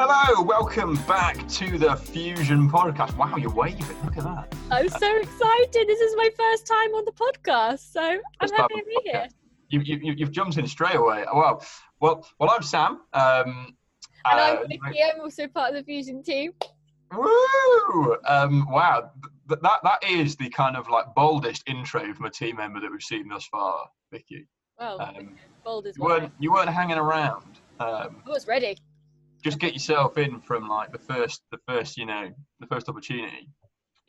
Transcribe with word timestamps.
Hello, 0.00 0.40
welcome 0.44 0.94
back 1.08 1.48
to 1.48 1.76
the 1.76 1.96
Fusion 1.96 2.70
Podcast. 2.70 3.16
Wow, 3.16 3.34
you're 3.34 3.52
waving. 3.52 3.84
Look 4.04 4.16
at 4.16 4.22
that. 4.22 4.54
I'm 4.70 4.88
so 4.88 5.16
excited. 5.16 5.88
This 5.88 5.98
is 5.98 6.14
my 6.14 6.30
first 6.38 6.68
time 6.68 6.94
on 6.94 7.04
the 7.04 7.10
podcast, 7.10 7.80
so 7.92 8.00
I'm 8.38 8.50
happy 8.52 8.74
to 8.74 8.84
be 8.84 8.96
here. 9.10 9.26
You, 9.70 9.80
you, 9.80 9.98
you, 10.00 10.12
you've 10.18 10.30
jumped 10.30 10.56
in 10.56 10.68
straight 10.68 10.94
away. 10.94 11.24
Wow. 11.32 11.62
Well, 12.00 12.24
well, 12.38 12.48
I'm 12.48 12.62
Sam. 12.62 13.00
Um, 13.12 13.74
And 14.24 14.38
uh, 14.38 14.58
I'm 14.62 14.68
Vicky. 14.68 15.02
I'm 15.02 15.20
also 15.20 15.48
part 15.48 15.70
of 15.70 15.74
the 15.74 15.82
Fusion 15.82 16.22
team. 16.22 16.52
Woo! 17.12 18.16
Um, 18.24 18.68
wow, 18.70 19.10
th- 19.48 19.60
that 19.62 19.80
that 19.82 20.04
is 20.08 20.36
the 20.36 20.48
kind 20.48 20.76
of 20.76 20.88
like 20.88 21.12
boldest 21.16 21.64
intro 21.68 22.14
from 22.14 22.26
a 22.26 22.30
team 22.30 22.54
member 22.58 22.78
that 22.78 22.88
we've 22.92 23.02
seen 23.02 23.26
thus 23.26 23.46
far, 23.48 23.88
Vicky. 24.12 24.46
Well, 24.78 25.00
Um, 25.00 25.34
bold 25.64 25.88
as 25.88 25.96
You 25.96 26.04
well. 26.04 26.20
weren't 26.20 26.32
you 26.38 26.52
weren't 26.52 26.68
hanging 26.68 26.98
around. 26.98 27.58
Um, 27.80 28.22
I 28.24 28.30
was 28.30 28.46
ready. 28.46 28.76
Just 29.48 29.58
get 29.58 29.72
yourself 29.72 30.18
in 30.18 30.40
from 30.40 30.68
like 30.68 30.92
the 30.92 30.98
first 30.98 31.42
the 31.50 31.58
first 31.66 31.96
you 31.96 32.04
know 32.04 32.28
the 32.60 32.66
first 32.66 32.88
opportunity. 32.88 33.48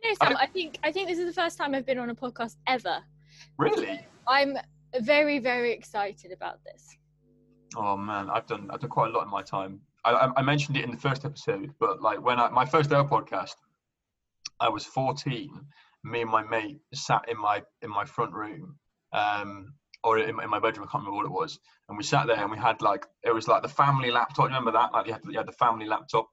You 0.03 0.09
know, 0.09 0.15
Sam, 0.21 0.37
I 0.37 0.47
think 0.47 0.77
I 0.83 0.91
think 0.91 1.07
this 1.07 1.17
is 1.17 1.27
the 1.33 1.41
first 1.41 1.57
time 1.57 1.73
I've 1.73 1.85
been 1.85 1.97
on 1.97 2.09
a 2.09 2.15
podcast 2.15 2.57
ever. 2.67 2.97
Really? 3.57 3.99
I'm 4.27 4.57
very, 5.01 5.39
very 5.39 5.71
excited 5.71 6.31
about 6.31 6.59
this. 6.65 6.97
Oh 7.77 7.95
man, 7.95 8.29
I've 8.29 8.47
done 8.47 8.69
I've 8.71 8.81
done 8.81 8.89
quite 8.89 9.11
a 9.11 9.13
lot 9.13 9.23
in 9.23 9.29
my 9.29 9.41
time. 9.41 9.79
I, 10.03 10.11
I, 10.11 10.31
I 10.37 10.41
mentioned 10.41 10.77
it 10.77 10.83
in 10.83 10.91
the 10.91 10.97
first 10.97 11.23
episode, 11.23 11.73
but 11.79 12.01
like 12.01 12.21
when 12.21 12.39
I 12.39 12.49
my 12.49 12.65
first 12.65 12.91
ever 12.91 13.07
podcast, 13.07 13.55
I 14.59 14.69
was 14.69 14.85
14. 14.85 15.49
Me 16.05 16.21
and 16.21 16.31
my 16.31 16.43
mate 16.43 16.79
sat 16.93 17.23
in 17.29 17.37
my 17.37 17.61
in 17.81 17.89
my 17.89 18.05
front 18.05 18.33
room, 18.33 18.77
um, 19.13 19.73
or 20.03 20.19
in, 20.19 20.35
my- 20.35 20.43
in 20.43 20.49
my 20.49 20.59
bedroom. 20.59 20.87
I 20.87 20.91
can't 20.91 21.03
remember 21.03 21.17
what 21.17 21.25
it 21.25 21.39
was. 21.39 21.59
And 21.87 21.97
we 21.97 22.03
sat 22.03 22.27
there 22.27 22.37
and 22.37 22.51
we 22.51 22.57
had 22.57 22.81
like 22.81 23.05
it 23.23 23.33
was 23.33 23.47
like 23.47 23.61
the 23.63 23.69
family 23.69 24.11
laptop. 24.11 24.45
Remember 24.45 24.71
that? 24.71 24.93
Like 24.93 25.07
you 25.07 25.13
had, 25.13 25.21
you 25.25 25.37
had 25.37 25.47
the 25.47 25.53
family 25.53 25.85
laptop, 25.85 26.27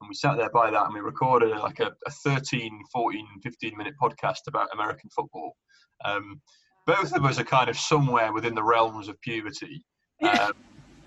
and 0.00 0.08
we 0.08 0.14
sat 0.14 0.36
there 0.36 0.50
by 0.50 0.70
that 0.70 0.84
and 0.84 0.94
we 0.94 1.00
recorded 1.00 1.56
like 1.58 1.80
a, 1.80 1.92
a 2.06 2.10
13, 2.10 2.82
14, 2.92 3.26
15 3.42 3.76
minute 3.76 3.94
podcast 4.02 4.46
about 4.48 4.68
American 4.72 5.10
football. 5.10 5.56
Um, 6.04 6.40
both 6.86 7.14
of 7.14 7.24
us 7.24 7.38
are 7.38 7.44
kind 7.44 7.70
of 7.70 7.78
somewhere 7.78 8.32
within 8.32 8.54
the 8.54 8.62
realms 8.62 9.08
of 9.08 9.20
puberty. 9.22 9.84
Um, 10.22 10.52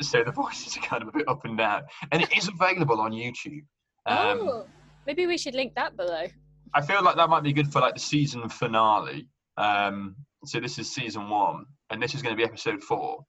so 0.01 0.23
the 0.23 0.31
voices 0.31 0.77
are 0.77 0.81
kind 0.81 1.01
of 1.01 1.09
a 1.09 1.11
bit 1.11 1.27
up 1.27 1.45
and 1.45 1.57
down, 1.57 1.83
and 2.11 2.21
it 2.21 2.35
is 2.37 2.47
available 2.47 2.99
on 3.01 3.11
YouTube. 3.11 3.65
Um, 4.05 4.39
oh, 4.41 4.65
maybe 5.05 5.27
we 5.27 5.37
should 5.37 5.55
link 5.55 5.75
that 5.75 5.97
below. 5.97 6.25
I 6.73 6.81
feel 6.81 7.03
like 7.03 7.15
that 7.15 7.29
might 7.29 7.43
be 7.43 7.53
good 7.53 7.71
for 7.71 7.79
like 7.81 7.93
the 7.93 7.99
season 7.99 8.47
finale. 8.49 9.27
Um, 9.57 10.15
so 10.45 10.59
this 10.59 10.77
is 10.77 10.93
season 10.93 11.29
one, 11.29 11.65
and 11.89 12.01
this 12.01 12.15
is 12.15 12.21
going 12.21 12.35
to 12.35 12.37
be 12.37 12.43
episode 12.43 12.83
four. 12.83 13.25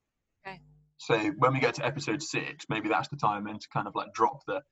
Okay. 0.47 0.61
So 0.99 1.19
when 1.39 1.53
we 1.53 1.61
get 1.61 1.75
to 1.75 1.87
episode 1.87 2.23
six, 2.23 2.67
maybe 2.69 2.89
that's 2.89 3.09
the 3.09 3.17
time 3.17 3.45
then 3.45 3.59
to 3.59 3.69
kind 3.73 3.87
of 3.87 3.95
like 3.95 4.13
drop 4.13 4.41
the. 4.47 4.63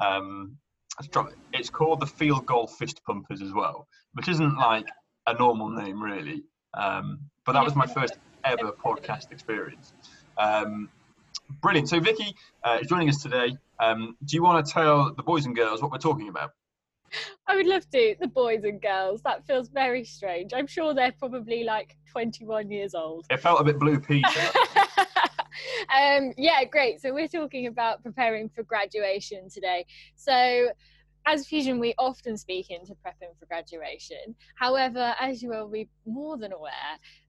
Um, 0.00 0.58
let's 0.98 1.08
drop. 1.08 1.30
It's 1.52 1.70
called 1.70 2.00
the 2.00 2.06
Field 2.06 2.46
Goal 2.46 2.66
Fist 2.66 3.00
Pumpers 3.06 3.42
as 3.42 3.52
well, 3.52 3.88
which 4.14 4.28
isn't 4.28 4.56
like 4.56 4.86
a 5.26 5.34
normal 5.34 5.70
name 5.70 6.02
really. 6.02 6.44
Um, 6.74 7.20
but 7.44 7.52
that 7.52 7.64
was 7.64 7.74
my 7.74 7.86
first 7.86 8.14
ever 8.44 8.72
podcast 8.72 9.32
experience. 9.32 9.92
Um, 10.38 10.88
brilliant. 11.62 11.88
So 11.88 12.00
Vicky 12.00 12.34
uh, 12.62 12.78
is 12.80 12.88
joining 12.88 13.08
us 13.08 13.22
today. 13.22 13.56
Um, 13.80 14.16
do 14.24 14.36
you 14.36 14.42
want 14.42 14.66
to 14.66 14.72
tell 14.72 15.14
the 15.14 15.22
boys 15.22 15.46
and 15.46 15.54
girls 15.54 15.82
what 15.82 15.90
we're 15.90 15.98
talking 15.98 16.28
about? 16.28 16.52
I 17.46 17.56
would 17.56 17.66
love 17.66 17.88
to. 17.90 18.16
The 18.20 18.28
boys 18.28 18.64
and 18.64 18.80
girls. 18.80 19.22
That 19.22 19.46
feels 19.46 19.68
very 19.68 20.04
strange. 20.04 20.52
I'm 20.54 20.66
sure 20.66 20.94
they're 20.94 21.12
probably 21.12 21.64
like 21.64 21.96
21 22.10 22.70
years 22.70 22.94
old. 22.94 23.26
It 23.30 23.40
felt 23.40 23.60
a 23.60 23.64
bit 23.64 23.78
Blue 23.78 24.00
Peter. 24.00 24.28
um, 25.94 26.32
yeah, 26.36 26.64
great. 26.64 27.00
So 27.00 27.12
we're 27.12 27.28
talking 27.28 27.66
about 27.66 28.02
preparing 28.02 28.48
for 28.48 28.62
graduation 28.62 29.48
today. 29.48 29.86
So 30.14 30.68
as 31.26 31.46
Fusion, 31.46 31.80
we 31.80 31.92
often 31.98 32.36
speak 32.36 32.70
into 32.70 32.94
prepping 32.94 33.36
for 33.38 33.46
graduation. 33.46 34.34
However, 34.54 35.14
as 35.20 35.42
you 35.42 35.48
will 35.50 35.68
be 35.68 35.88
more 36.06 36.36
than 36.36 36.52
aware, 36.52 36.72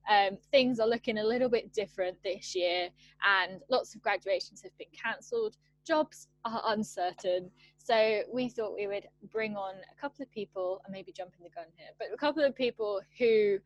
um, 0.10 0.38
things 0.52 0.80
are 0.80 0.88
looking 0.88 1.18
a 1.18 1.24
little 1.24 1.50
bit 1.50 1.74
different 1.74 2.18
this 2.24 2.56
year, 2.56 2.90
and 3.26 3.60
lots 3.70 3.96
of 3.96 4.02
graduations 4.02 4.62
have 4.62 4.78
been 4.78 4.88
cancelled. 4.94 5.58
Jobs 5.88 6.28
are 6.44 6.62
uncertain. 6.66 7.50
So 7.78 8.22
we 8.34 8.50
thought 8.50 8.76
we 8.76 8.88
would 8.88 9.08
bring 9.32 9.56
on 9.56 9.76
a 9.76 10.02
couple 10.02 10.22
of 10.22 10.32
people, 10.32 10.82
and 10.86 10.92
maybe 10.92 11.14
jumping 11.14 11.44
the 11.44 11.50
gun 11.50 11.68
here, 11.78 11.88
but 11.98 12.08
a 12.14 12.18
couple 12.18 12.44
of 12.44 12.54
people 12.54 13.00
who 13.18 13.58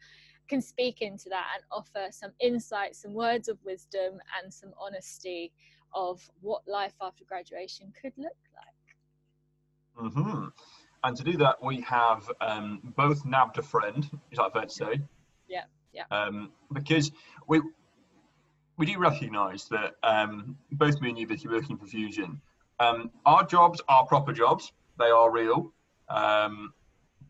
can 0.48 0.62
speak 0.62 1.02
into 1.02 1.30
that 1.30 1.48
and 1.56 1.64
offer 1.72 2.12
some 2.12 2.32
insight, 2.40 2.96
some 2.96 3.14
words 3.14 3.48
of 3.48 3.58
wisdom, 3.66 4.20
and 4.42 4.54
some 4.54 4.72
honesty 4.80 5.52
of 5.96 6.22
what 6.42 6.62
life 6.68 6.94
after 7.02 7.24
graduation 7.26 7.92
could 8.00 8.14
look 8.18 8.38
like. 8.56 10.12
Mm-hmm. 10.14 10.46
And 11.04 11.18
to 11.18 11.24
do 11.24 11.38
that, 11.38 11.56
we 11.64 11.82
have 11.82 12.30
um, 12.42 12.94
both 12.96 13.26
nabbed 13.26 13.58
a 13.58 13.64
friend. 13.64 14.08
Is 14.32 14.38
that 14.38 14.54
fair 14.54 14.64
to 14.64 14.70
say? 14.70 15.02
Yeah, 15.48 15.64
yeah. 15.94 16.04
Um, 16.12 16.52
because 16.72 17.12
we 17.48 17.62
we 18.82 18.88
do 18.88 18.98
recognise 18.98 19.68
that 19.70 19.94
um, 20.02 20.58
both 20.72 21.00
me 21.02 21.10
and 21.10 21.18
you, 21.20 21.28
Vicky, 21.28 21.48
working 21.48 21.78
for 21.78 21.86
Fusion, 21.86 22.42
um, 22.80 23.12
our 23.28 23.44
jobs 23.46 23.80
are 23.88 24.08
proper 24.08 24.34
jobs. 24.34 24.72
They 24.98 25.06
are 25.06 25.30
real, 25.32 25.72
um, 26.10 26.74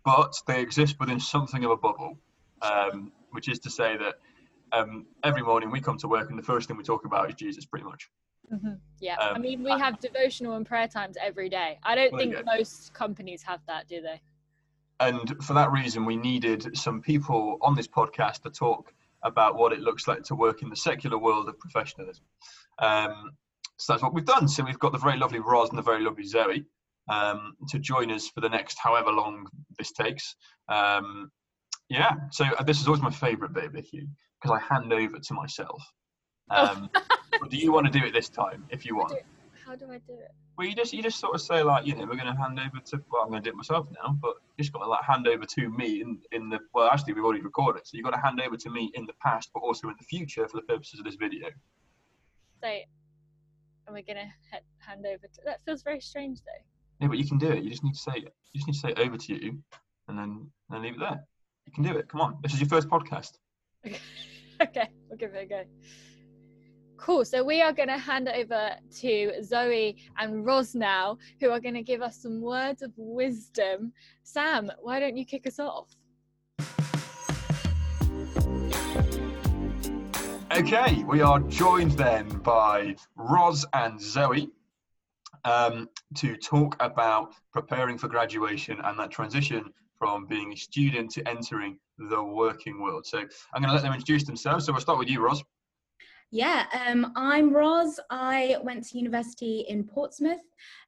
but 0.06 0.34
they 0.48 0.62
exist 0.62 0.96
within 0.98 1.20
something 1.20 1.66
of 1.66 1.72
a 1.72 1.76
bubble. 1.76 2.18
Um, 2.62 3.12
which 3.32 3.50
is 3.50 3.60
to 3.60 3.70
say 3.70 3.98
that 3.98 4.16
um, 4.72 5.06
every 5.24 5.42
morning 5.42 5.72
we 5.72 5.82
come 5.82 5.98
to 5.98 6.08
work 6.08 6.30
and 6.30 6.40
the 6.40 6.44
first 6.44 6.70
thing 6.70 6.78
we 6.78 6.84
talk 6.84 7.04
about 7.06 7.28
is 7.28 7.36
Jesus, 7.36 7.66
pretty 7.66 7.84
much. 7.86 8.10
Yeah, 9.02 9.18
I 9.20 9.32
Um, 9.32 9.42
mean, 9.42 9.62
we 9.62 9.72
I- 9.72 9.78
have 9.78 10.00
devotional 10.00 10.54
and 10.54 10.66
prayer 10.66 10.88
times 10.88 11.18
every 11.20 11.50
day. 11.50 11.80
I 11.84 11.96
don't 11.96 12.14
Well, 12.14 12.20
think 12.22 12.36
go. 12.36 12.44
most 12.46 12.94
companies 12.94 13.44
have 13.44 13.60
that, 13.68 13.90
do 13.90 14.00
they? 14.02 14.22
And 15.02 15.44
for 15.44 15.54
that 15.54 15.70
reason, 15.72 16.06
we 16.06 16.16
needed 16.16 16.78
some 16.78 17.02
people 17.02 17.58
on 17.62 17.76
this 17.76 17.88
podcast 17.88 18.44
to 18.44 18.50
talk 18.50 18.94
about 19.24 19.56
what 19.56 19.74
it 19.74 19.80
looks 19.80 20.08
like 20.08 20.24
to 20.24 20.36
work 20.36 20.62
in 20.62 20.70
the 20.70 20.76
secular 20.76 21.18
world 21.18 21.48
of 21.48 21.59
professionalism. 21.59 22.24
Um, 22.80 23.32
so 23.78 23.94
that's 23.94 24.04
what 24.04 24.14
we've 24.14 24.26
done. 24.26 24.48
So 24.48 24.64
we've 24.64 24.80
got 24.80 24.92
the 24.92 24.98
very 24.98 25.18
lovely 25.18 25.40
Roz 25.40 25.70
and 25.70 25.78
the 25.78 25.84
very 25.84 26.04
lovely 26.04 26.26
Zoe 26.26 26.66
um, 27.09 27.56
to 27.70 27.80
join 27.80 28.12
us 28.12 28.28
for 28.28 28.42
the 28.42 28.50
next 28.50 28.78
however 28.82 29.12
long 29.12 29.48
this 29.78 29.92
takes. 29.92 30.36
Um, 30.70 31.32
yeah, 31.90 32.14
so 32.32 32.46
uh, 32.58 32.64
this 32.64 32.80
is 32.80 32.88
always 32.88 33.02
my 33.02 33.12
favourite 33.12 33.54
bit, 33.54 33.66
of 33.66 33.74
the 33.74 33.82
Vicky, 33.82 34.08
because 34.42 34.58
I 34.58 34.74
hand 34.74 34.94
over 34.94 35.20
to 35.20 35.34
myself. 35.34 35.84
Um, 36.50 36.90
do 37.50 37.58
you 37.58 37.72
want 37.72 37.92
to 37.92 37.92
do 37.92 38.06
it 38.06 38.14
this 38.14 38.30
time, 38.30 38.66
if 38.70 38.86
you 38.86 38.96
want? 38.96 39.14
How 39.72 39.78
do 39.78 39.86
I 39.86 40.00
do 40.00 40.12
it? 40.20 40.32
Well, 40.58 40.68
you 40.68 40.76
just 40.76 40.92
you 40.92 41.02
just 41.02 41.18
sort 41.18 41.34
of 41.34 41.40
say 41.40 41.64
like, 41.64 41.88
you 41.88 41.96
know, 41.96 42.02
we're 42.02 42.18
going 42.18 42.26
to 42.26 42.36
hand 42.36 42.59
over 42.59 42.84
to. 42.88 43.02
Well, 43.09 43.22
I'm 43.22 43.30
going 43.30 43.42
to 43.42 43.50
do 43.50 43.54
it 43.54 43.56
myself 43.56 43.88
now, 44.04 44.18
but 44.22 44.34
you 44.58 44.66
just 44.66 44.74
got 44.74 44.80
to 44.80 44.90
like 44.90 45.02
hand 45.02 45.30
over 45.30 45.46
to 45.46 45.70
me 45.70 46.02
in 46.02 46.20
in 46.34 46.50
the. 46.50 46.59
Well, 46.74 46.90
actually, 46.92 47.14
we've 47.14 47.24
already 47.24 47.42
recorded, 47.42 47.84
so 47.88 47.96
you've 47.96 48.04
got 48.04 48.12
to 48.12 48.20
hand 48.20 48.42
over 48.42 48.58
to 48.58 48.70
me 48.70 48.92
in 48.96 49.06
the 49.06 49.14
past, 49.24 49.50
but 49.54 49.62
also 49.62 49.88
in 49.88 49.96
the 49.98 50.04
future 50.04 50.46
for 50.46 50.58
the 50.58 50.64
purposes 50.64 51.00
of 51.00 51.06
this 51.06 51.16
video. 51.16 51.48
Say, 52.62 52.86
we're 53.90 54.02
gonna 54.02 54.30
he- 54.52 54.58
hand 54.86 55.06
over 55.06 55.26
to? 55.26 55.42
That 55.46 55.62
feels 55.64 55.84
very 55.84 56.02
strange, 56.02 56.40
though. 56.40 56.66
Yeah, 57.00 57.08
but 57.08 57.18
you 57.18 57.26
can 57.26 57.38
do 57.38 57.48
it. 57.48 57.64
You 57.64 57.70
just 57.70 57.86
need 57.86 57.94
to 57.94 58.00
say. 58.02 58.16
You 58.18 58.58
just 58.58 58.68
need 58.68 58.74
to 58.74 58.80
say 58.80 58.90
it 58.90 59.00
over 59.00 59.16
to 59.16 59.34
you, 59.34 59.58
and 60.09 60.20
then 60.20 60.52
and 60.70 60.84
leave 60.84 60.96
it 60.96 61.00
there. 61.00 61.24
You 61.66 61.72
can 61.72 61.86
do 61.86 61.98
it. 61.98 62.09
Come 62.09 62.20
on, 62.20 62.40
this 62.44 62.53
is 62.53 62.59
your 62.59 62.68
first 62.68 62.90
podcast. 62.90 63.38
okay, 64.62 64.90
we'll 65.08 65.18
give 65.18 65.34
it 65.34 65.44
a 65.44 65.46
go. 65.46 65.64
Cool. 67.02 67.26
So 67.26 67.44
we 67.44 67.64
are 67.64 67.74
going 67.74 67.88
to 67.88 67.98
hand 67.98 68.30
over 68.30 68.76
to 69.00 69.32
Zoe 69.44 69.98
and 70.20 70.46
Roz 70.46 70.76
now, 70.76 71.18
who 71.40 71.50
are 71.50 71.60
going 71.60 71.74
to 71.74 71.82
give 71.82 72.04
us 72.04 72.22
some 72.22 72.42
words 72.42 72.84
of 72.84 72.92
wisdom. 72.96 73.92
Sam, 74.22 74.72
why 74.80 75.00
don't 75.00 75.18
you 75.18 75.26
kick 75.26 75.48
us 75.48 75.58
off? 75.58 75.88
Okay, 80.56 81.03
we 81.06 81.22
are 81.22 81.40
joined 81.40 81.94
then 81.94 82.28
by 82.28 82.96
Roz 83.16 83.66
and 83.74 84.00
Zoe 84.00 84.52
um, 85.44 85.90
to 86.18 86.38
talk 86.38 86.76
about 86.80 87.34
preparing 87.52 87.97
for 87.97 88.09
graduation 88.09 88.78
and 88.84 89.00
that 89.00 89.09
transition 89.09 89.74
from 89.97 90.28
being 90.28 90.54
a 90.54 90.56
student 90.56 91.09
to 91.14 91.28
entering 91.28 91.80
the 91.97 92.22
working 92.22 92.80
world. 92.80 93.08
So 93.08 93.18
I'm 93.18 93.64
going 93.64 93.70
to 93.70 93.74
let 93.74 93.82
them 93.82 93.94
introduce 93.94 94.24
themselves. 94.24 94.68
So 94.68 94.72
we'll 94.72 94.82
start 94.82 95.00
with 95.00 95.09
you, 95.09 95.20
Roz. 95.20 95.44
Yeah, 96.34 96.66
um, 96.88 97.12
I'm 97.18 97.54
Roz. 97.54 98.00
I 98.10 98.56
went 98.64 98.88
to 98.88 98.98
university 98.98 99.66
in 99.68 99.84
Portsmouth 99.84 100.40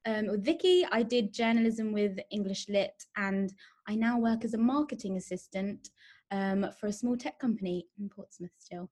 um, 0.06 0.28
with 0.28 0.46
Vicky. 0.46 0.86
I 0.90 1.04
did 1.04 1.34
journalism 1.34 1.92
with 1.92 2.18
English 2.32 2.70
Lit, 2.70 2.94
and 3.18 3.54
I 3.90 3.96
now 3.96 4.18
work 4.18 4.46
as 4.46 4.54
a 4.54 4.58
marketing 4.58 5.18
assistant 5.18 5.90
um, 6.32 6.68
for 6.80 6.88
a 6.88 6.94
small 6.94 7.18
tech 7.18 7.40
company 7.40 7.88
in 8.00 8.08
Portsmouth 8.08 8.54
still. 8.58 8.90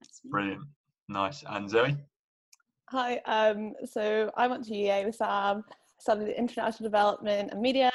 That's 0.00 0.20
me. 0.24 0.32
Brilliant. 0.32 0.64
Nice. 1.08 1.44
And 1.48 1.70
Zoe? 1.70 1.96
Hi, 2.90 3.18
um, 3.26 3.74
so 3.84 4.32
I 4.36 4.48
went 4.48 4.64
to 4.64 4.72
UEA 4.72 5.06
with 5.06 5.14
Sam, 5.14 5.62
studied 6.00 6.34
international 6.34 6.88
development 6.88 7.52
and 7.52 7.60
media, 7.60 7.92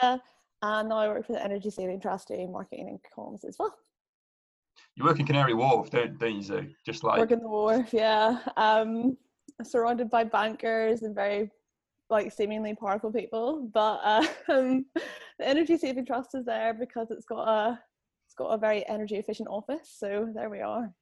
and 0.61 0.87
now 0.87 0.99
I 0.99 1.09
work 1.09 1.25
for 1.25 1.33
the 1.33 1.43
Energy 1.43 1.69
Saving 1.69 1.99
Trust 1.99 2.29
doing 2.29 2.49
marketing 2.49 2.87
and 2.87 2.99
comms 3.13 3.43
as 3.43 3.57
well. 3.59 3.75
You 4.95 5.05
work 5.05 5.19
in 5.19 5.25
Canary 5.25 5.53
Wharf, 5.53 5.89
don't, 5.89 6.17
don't 6.17 6.35
you, 6.35 6.41
Zoe? 6.43 6.75
Just 6.85 7.03
like, 7.03 7.19
Work 7.19 7.31
in 7.31 7.39
the 7.39 7.47
wharf, 7.47 7.93
yeah. 7.93 8.39
Um, 8.57 9.17
surrounded 9.63 10.09
by 10.09 10.23
bankers 10.23 11.03
and 11.03 11.15
very 11.15 11.51
like 12.09 12.31
seemingly 12.31 12.75
powerful 12.75 13.11
people, 13.11 13.69
but 13.73 13.99
uh, 14.03 14.25
um, 14.49 14.85
the 15.39 15.47
Energy 15.47 15.77
Saving 15.77 16.05
Trust 16.05 16.35
is 16.35 16.45
there 16.45 16.73
because 16.73 17.09
it's 17.09 17.25
got 17.25 17.47
a 17.47 17.79
it's 18.27 18.35
got 18.35 18.47
a 18.47 18.57
very 18.57 18.87
energy 18.87 19.15
efficient 19.15 19.49
office. 19.49 19.95
So 19.97 20.29
there 20.35 20.49
we 20.49 20.61
are. 20.61 20.93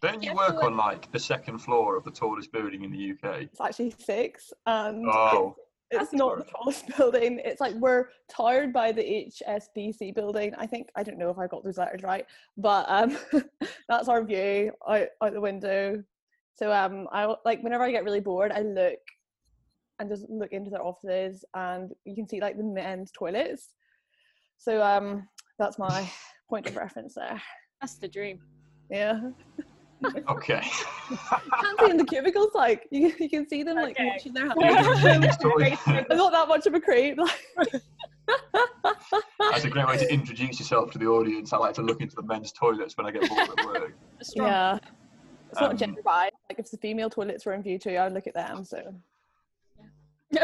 Don't 0.00 0.22
you 0.22 0.34
work 0.34 0.62
on 0.62 0.76
like 0.76 1.10
the 1.12 1.18
second 1.18 1.58
floor 1.58 1.96
of 1.96 2.04
the 2.04 2.10
tallest 2.10 2.52
building 2.52 2.84
in 2.84 2.90
the 2.90 3.12
UK? 3.12 3.42
It's 3.42 3.60
actually 3.60 3.94
six, 3.98 4.52
and 4.66 5.04
Oh, 5.08 5.54
it's 5.58 5.73
That's 5.98 6.12
not 6.12 6.38
the 6.38 6.44
tallest 6.44 6.86
building. 6.96 7.40
It's 7.44 7.60
like 7.60 7.74
we're 7.74 8.08
towered 8.28 8.72
by 8.72 8.92
the 8.92 9.02
HSBC 9.02 10.14
building. 10.14 10.54
I 10.56 10.66
think 10.66 10.88
I 10.96 11.02
don't 11.02 11.18
know 11.18 11.30
if 11.30 11.38
I 11.38 11.46
got 11.46 11.64
those 11.64 11.78
letters 11.78 12.02
right, 12.02 12.26
but 12.56 12.86
um, 12.88 13.16
that's 13.88 14.08
our 14.08 14.22
view 14.24 14.72
out 14.88 15.08
out 15.22 15.32
the 15.32 15.40
window. 15.40 16.02
So 16.54 16.72
um, 16.72 17.08
I 17.12 17.34
like 17.44 17.62
whenever 17.62 17.84
I 17.84 17.90
get 17.90 18.04
really 18.04 18.20
bored, 18.20 18.52
I 18.52 18.60
look 18.60 18.98
and 19.98 20.08
just 20.08 20.28
look 20.28 20.52
into 20.52 20.70
their 20.70 20.82
offices, 20.82 21.44
and 21.54 21.92
you 22.04 22.14
can 22.14 22.28
see 22.28 22.40
like 22.40 22.56
the 22.56 22.64
men's 22.64 23.10
toilets. 23.12 23.70
So 24.58 24.82
um, 24.82 25.28
that's 25.58 25.78
my 25.78 26.10
point 26.48 26.66
of 26.66 26.76
reference 26.76 27.14
there. 27.14 27.40
That's 27.80 27.94
the 27.94 28.08
dream. 28.08 28.40
Yeah, 28.90 29.20
okay. 30.28 30.62
can't 31.60 31.80
see 31.80 31.90
in 31.90 31.96
the 31.96 32.04
cubicles. 32.04 32.50
Like 32.54 32.86
you, 32.90 33.12
you 33.18 33.28
can 33.28 33.48
see 33.48 33.62
them 33.62 33.76
like 33.76 33.96
Okay. 33.98 34.08
washing 34.08 34.32
their 34.34 34.46
Yeah, 34.46 34.82
hands. 34.82 34.86
the 35.02 35.18
men's 35.20 35.36
toilet. 35.38 35.78
I'm 35.86 36.16
not 36.16 36.32
that 36.32 36.48
much 36.48 36.66
of 36.66 36.74
a 36.74 36.80
creep. 36.80 37.18
Like, 37.18 37.70
That's 39.50 39.64
a 39.64 39.70
great 39.70 39.86
way 39.86 39.98
to 39.98 40.12
introduce 40.12 40.58
yourself 40.58 40.90
to 40.92 40.98
the 40.98 41.06
audience. 41.06 41.52
I 41.52 41.58
like 41.58 41.74
to 41.74 41.82
look 41.82 42.00
into 42.00 42.16
the 42.16 42.22
men's 42.22 42.52
toilets 42.52 42.96
when 42.96 43.06
I 43.06 43.10
get 43.10 43.28
bored 43.28 43.48
at 43.48 43.64
work. 43.64 43.96
Yeah, 44.34 44.78
it's 45.50 45.60
Um, 45.60 45.68
not 45.68 45.76
gender 45.76 46.00
biased. 46.02 46.34
Like 46.48 46.58
if 46.58 46.70
the 46.70 46.78
female 46.78 47.10
toilets 47.10 47.44
were 47.46 47.52
in 47.52 47.62
view 47.62 47.78
too, 47.78 47.96
I'd 47.98 48.12
look 48.12 48.26
at 48.26 48.34
them. 48.34 48.64
So 48.64 48.94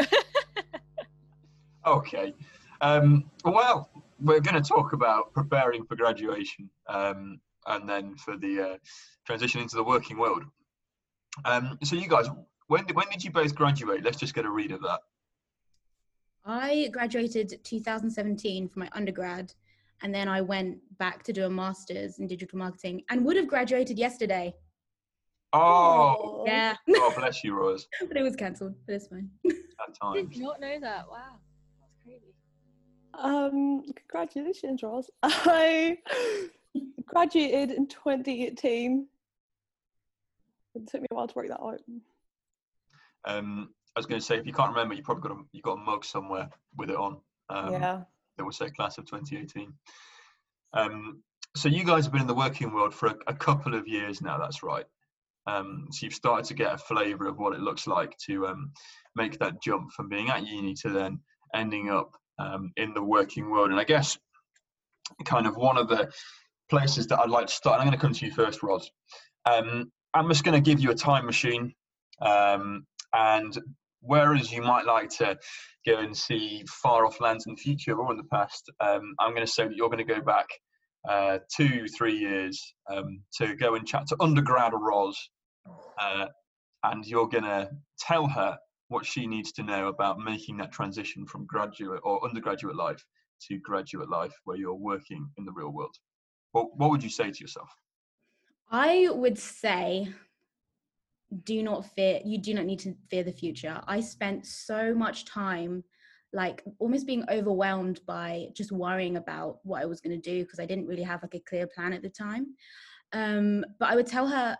Okay. 1.85 2.33
Um, 2.81 3.29
well, 3.43 3.89
we're 4.19 4.39
going 4.39 4.61
to 4.61 4.67
talk 4.67 4.93
about 4.93 5.33
preparing 5.33 5.85
for 5.85 5.95
graduation 5.95 6.69
um, 6.87 7.39
and 7.67 7.87
then 7.87 8.15
for 8.15 8.37
the 8.37 8.61
uh, 8.61 8.77
transition 9.25 9.61
into 9.61 9.75
the 9.75 9.83
working 9.83 10.17
world. 10.17 10.43
Um, 11.45 11.77
so, 11.83 11.95
you 11.95 12.07
guys, 12.07 12.27
when 12.67 12.85
did, 12.85 12.95
when 12.95 13.07
did 13.09 13.23
you 13.23 13.31
both 13.31 13.55
graduate? 13.55 14.03
Let's 14.03 14.17
just 14.17 14.33
get 14.33 14.45
a 14.45 14.49
read 14.49 14.71
of 14.71 14.81
that. 14.81 14.99
I 16.45 16.89
graduated 16.91 17.59
2017 17.63 18.67
for 18.67 18.79
my 18.79 18.89
undergrad, 18.93 19.53
and 20.01 20.13
then 20.13 20.27
I 20.27 20.41
went 20.41 20.77
back 20.97 21.23
to 21.23 21.33
do 21.33 21.45
a 21.45 21.49
master's 21.49 22.19
in 22.19 22.27
digital 22.27 22.57
marketing 22.57 23.03
and 23.09 23.23
would 23.25 23.37
have 23.37 23.47
graduated 23.47 23.99
yesterday. 23.99 24.53
Oh, 25.53 26.43
Yeah, 26.45 26.75
God 26.93 27.15
bless 27.15 27.43
you, 27.43 27.55
Rose. 27.55 27.87
but 28.07 28.17
it 28.17 28.23
was 28.23 28.35
cancelled, 28.35 28.73
but 28.85 28.95
it's 28.95 29.07
fine. 29.07 29.29
That 29.43 29.97
I 30.01 30.13
did 30.15 30.37
not 30.37 30.61
know 30.61 30.79
that. 30.79 31.05
Wow. 31.09 31.39
That's 31.79 31.93
crazy. 32.03 32.33
um, 33.13 33.83
congratulations, 33.95 34.81
Roz. 34.81 35.09
I 35.23 35.97
graduated 37.05 37.71
in 37.71 37.87
2018. 37.87 39.07
It 40.73 40.87
took 40.87 41.01
me 41.01 41.07
a 41.11 41.15
while 41.15 41.27
to 41.27 41.35
work 41.35 41.47
that 41.49 41.61
out. 41.61 41.79
Um, 43.25 43.69
I 43.95 43.99
was 43.99 44.05
going 44.05 44.19
to 44.19 44.25
say, 44.25 44.37
if 44.37 44.45
you 44.45 44.53
can't 44.53 44.69
remember, 44.69 44.93
you 44.93 45.03
probably 45.03 45.27
got 45.27 45.37
a, 45.37 45.41
you 45.51 45.61
got 45.61 45.73
a 45.73 45.81
mug 45.81 46.05
somewhere 46.05 46.49
with 46.77 46.89
it 46.89 46.95
on. 46.95 47.17
Um, 47.49 47.73
yeah, 47.73 48.01
that 48.37 48.43
will 48.43 48.51
say 48.51 48.69
class 48.69 48.97
of 48.97 49.05
2018. 49.05 49.73
Um, 50.73 51.21
so 51.55 51.67
you 51.67 51.83
guys 51.83 52.05
have 52.05 52.13
been 52.13 52.21
in 52.21 52.27
the 52.27 52.33
working 52.33 52.73
world 52.73 52.93
for 52.93 53.07
a, 53.07 53.15
a 53.27 53.33
couple 53.33 53.75
of 53.75 53.87
years 53.87 54.21
now. 54.21 54.37
That's 54.37 54.63
right. 54.63 54.85
Um, 55.47 55.87
so 55.91 56.05
you've 56.05 56.13
started 56.13 56.45
to 56.45 56.53
get 56.53 56.73
a 56.73 56.77
flavour 56.77 57.27
of 57.27 57.37
what 57.37 57.53
it 57.53 57.59
looks 57.59 57.87
like 57.87 58.17
to 58.25 58.47
um, 58.47 58.71
make 59.15 59.37
that 59.39 59.61
jump 59.61 59.91
from 59.91 60.07
being 60.07 60.29
at 60.29 60.47
uni 60.47 60.73
to 60.75 60.89
then 60.89 61.19
ending 61.53 61.89
up 61.89 62.15
um, 62.39 62.71
in 62.77 62.93
the 62.93 63.03
working 63.03 63.49
world. 63.49 63.71
And 63.71 63.79
I 63.79 63.83
guess 63.83 64.17
kind 65.25 65.45
of 65.45 65.57
one 65.57 65.77
of 65.77 65.89
the 65.89 66.09
places 66.71 67.05
that 67.07 67.19
I'd 67.19 67.29
like 67.29 67.47
to 67.47 67.53
start. 67.53 67.75
And 67.75 67.81
I'm 67.81 67.87
going 67.87 67.99
to 67.99 68.01
come 68.01 68.13
to 68.13 68.25
you 68.25 68.31
first, 68.31 68.63
Roz. 68.63 68.89
Um, 69.45 69.91
I'm 70.15 70.27
just 70.29 70.43
going 70.43 70.61
to 70.61 70.69
give 70.69 70.79
you 70.79 70.89
a 70.91 70.95
time 70.95 71.25
machine, 71.25 71.73
um, 72.21 72.85
and 73.13 73.57
whereas 74.01 74.51
you 74.51 74.61
might 74.61 74.85
like 74.85 75.09
to 75.09 75.37
go 75.85 75.99
and 75.99 76.15
see 76.15 76.63
far 76.81 77.05
off 77.05 77.21
lands 77.21 77.45
in 77.45 77.53
the 77.53 77.61
future 77.61 77.95
or 77.95 78.11
in 78.11 78.17
the 78.17 78.23
past, 78.23 78.71
um, 78.79 79.13
I'm 79.19 79.33
going 79.35 79.45
to 79.45 79.51
say 79.51 79.67
that 79.67 79.75
you're 79.75 79.89
going 79.89 80.05
to 80.05 80.13
go 80.15 80.21
back 80.21 80.47
uh, 81.07 81.39
two, 81.55 81.87
three 81.87 82.17
years 82.17 82.73
um, 82.89 83.21
to 83.37 83.55
go 83.55 83.75
and 83.75 83.87
chat 83.87 84.07
to 84.07 84.15
undergrad 84.19 84.73
Roz, 84.73 85.17
uh, 85.99 86.27
and 86.83 87.05
you're 87.05 87.27
going 87.27 87.43
to 87.43 87.69
tell 87.99 88.27
her 88.27 88.57
what 88.87 89.05
she 89.05 89.27
needs 89.27 89.51
to 89.53 89.63
know 89.63 89.87
about 89.87 90.19
making 90.19 90.57
that 90.57 90.71
transition 90.71 91.25
from 91.25 91.45
graduate 91.45 92.01
or 92.03 92.25
undergraduate 92.25 92.75
life 92.75 93.03
to 93.47 93.57
graduate 93.59 94.09
life 94.09 94.33
where 94.43 94.57
you're 94.57 94.73
working 94.73 95.29
in 95.37 95.45
the 95.45 95.51
real 95.53 95.71
world. 95.71 95.95
What, 96.51 96.77
what 96.77 96.89
would 96.89 97.03
you 97.03 97.09
say 97.09 97.31
to 97.31 97.39
yourself? 97.39 97.69
I 98.69 99.09
would 99.11 99.37
say 99.37 100.07
do 101.43 101.63
not 101.63 101.85
fear 101.85 102.19
you 102.25 102.37
do 102.37 102.53
not 102.53 102.65
need 102.65 102.79
to 102.79 102.93
fear 103.09 103.23
the 103.23 103.31
future. 103.31 103.81
I 103.87 104.01
spent 104.01 104.45
so 104.45 104.93
much 104.93 105.25
time 105.25 105.83
like 106.33 106.63
almost 106.79 107.05
being 107.05 107.25
overwhelmed 107.29 108.01
by 108.05 108.47
just 108.53 108.71
worrying 108.71 109.17
about 109.17 109.59
what 109.63 109.81
I 109.81 109.85
was 109.85 110.01
going 110.01 110.19
to 110.19 110.29
do 110.29 110.43
because 110.43 110.59
I 110.59 110.65
didn't 110.65 110.87
really 110.87 111.03
have 111.03 111.21
like 111.21 111.35
a 111.35 111.39
clear 111.39 111.67
plan 111.67 111.93
at 111.93 112.01
the 112.01 112.09
time. 112.09 112.47
Um 113.13 113.65
but 113.79 113.89
I 113.89 113.95
would 113.95 114.07
tell 114.07 114.27
her 114.27 114.57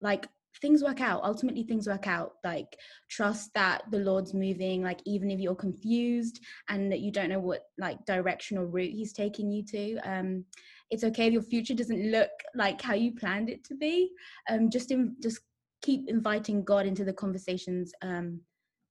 like 0.00 0.28
things 0.60 0.82
work 0.82 1.00
out 1.00 1.22
ultimately 1.24 1.62
things 1.62 1.88
work 1.88 2.06
out 2.06 2.34
like 2.44 2.76
trust 3.10 3.52
that 3.54 3.82
the 3.90 3.98
lord's 3.98 4.32
moving 4.32 4.82
like 4.82 5.00
even 5.04 5.30
if 5.30 5.40
you're 5.40 5.54
confused 5.54 6.40
and 6.68 6.92
that 6.92 7.00
you 7.00 7.10
don't 7.10 7.28
know 7.28 7.40
what 7.40 7.62
like 7.76 8.04
direction 8.06 8.56
or 8.56 8.66
route 8.66 8.92
he's 8.92 9.12
taking 9.12 9.50
you 9.50 9.64
to 9.64 9.96
um 10.04 10.44
it's 10.90 11.04
okay 11.04 11.26
if 11.26 11.32
your 11.32 11.42
future 11.42 11.74
doesn't 11.74 12.10
look 12.10 12.30
like 12.54 12.80
how 12.80 12.94
you 12.94 13.12
planned 13.12 13.50
it 13.50 13.64
to 13.64 13.74
be. 13.74 14.10
Um 14.48 14.70
just 14.70 14.90
in, 14.90 15.16
just 15.22 15.40
keep 15.82 16.08
inviting 16.08 16.64
god 16.64 16.86
into 16.86 17.04
the 17.04 17.12
conversations 17.12 17.92
um 18.02 18.40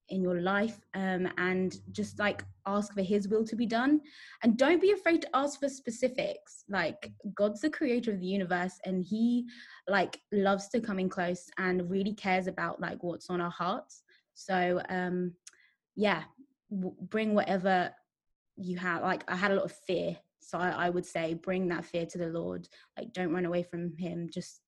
in 0.10 0.22
your 0.22 0.42
life 0.42 0.80
um 0.95 1.28
and 1.38 1.78
just 1.92 2.19
like 2.19 2.44
ask 2.68 2.94
for 2.94 3.01
his 3.01 3.28
will 3.28 3.45
to 3.45 3.56
be 3.56 3.66
done. 3.66 4.01
And 4.44 4.57
don't 4.57 4.81
be 4.81 4.92
afraid 4.92 5.22
to 5.22 5.30
ask 5.34 5.60
for 5.60 5.69
specifics. 5.69 6.66
Like 6.69 7.12
god's 7.36 7.62
the 7.62 7.69
creator 7.69 8.12
of 8.12 8.19
the 8.19 8.28
universe 8.28 8.80
and 8.86 9.04
he 9.04 9.45
like 9.88 10.19
loves 10.31 10.69
to 10.69 10.81
come 10.81 11.00
in 11.00 11.10
close 11.10 11.50
and 11.57 11.90
really 11.90 12.14
cares 12.14 12.47
about 12.47 12.81
like 12.81 13.02
what's 13.04 13.30
on 13.30 13.42
our 13.42 13.52
hearts. 13.52 14.04
So 14.33 14.81
um 14.90 15.33
yeah 15.95 16.23
w- 16.69 16.95
bring 17.09 17.33
whatever 17.33 17.92
you 18.57 18.78
have. 18.78 19.04
Like 19.04 19.23
i 19.30 19.35
had 19.35 19.52
a 19.52 19.56
lot 19.56 19.66
of 19.66 19.71
fear 19.88 20.18
so 20.44 20.57
I, 20.57 20.69
I 20.69 20.90
would 20.90 21.06
say 21.06 21.33
bring 21.33 21.68
that 21.69 21.85
fear 21.85 22.06
to 22.06 22.18
the 22.18 22.28
lord 22.28 22.68
like 22.97 23.14
don't 23.14 23.33
run 23.33 23.45
away 23.45 23.64
from 23.64 23.95
him 23.97 24.30
just 24.31 24.62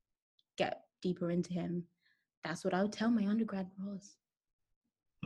get 0.58 0.82
deeper 1.01 1.32
into 1.32 1.53
him 1.53 1.84
that's 2.44 2.63
what 2.63 2.74
i 2.74 2.82
would 2.82 2.94
tell 2.94 3.10
my 3.10 3.27
undergrad 3.27 3.67
was 3.79 4.17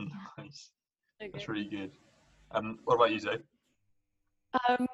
Nice. 0.38 0.70
So 1.20 1.28
That's 1.32 1.48
really 1.48 1.64
good. 1.64 1.92
Um, 2.52 2.78
what 2.84 2.96
about 2.96 3.12
you, 3.12 3.20
Zoe? 3.20 3.38
Um, 4.68 4.86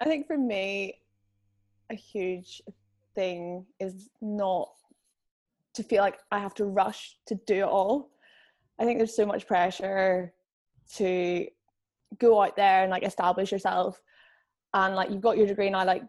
I 0.00 0.04
think 0.04 0.26
for 0.26 0.36
me, 0.36 1.00
a 1.90 1.94
huge 1.94 2.60
thing 3.14 3.64
is 3.78 4.10
not 4.20 4.70
to 5.74 5.82
feel 5.82 6.02
like 6.02 6.18
I 6.30 6.38
have 6.38 6.54
to 6.54 6.64
rush 6.64 7.16
to 7.26 7.36
do 7.46 7.56
it 7.56 7.62
all. 7.62 8.10
I 8.80 8.84
think 8.84 8.98
there's 8.98 9.16
so 9.16 9.26
much 9.26 9.46
pressure 9.46 10.32
to 10.96 11.46
go 12.18 12.42
out 12.42 12.56
there 12.56 12.82
and 12.82 12.90
like 12.90 13.04
establish 13.04 13.52
yourself, 13.52 14.00
and 14.74 14.94
like 14.94 15.10
you've 15.10 15.22
got 15.22 15.38
your 15.38 15.46
degree 15.46 15.70
now. 15.70 15.84
Like, 15.84 16.02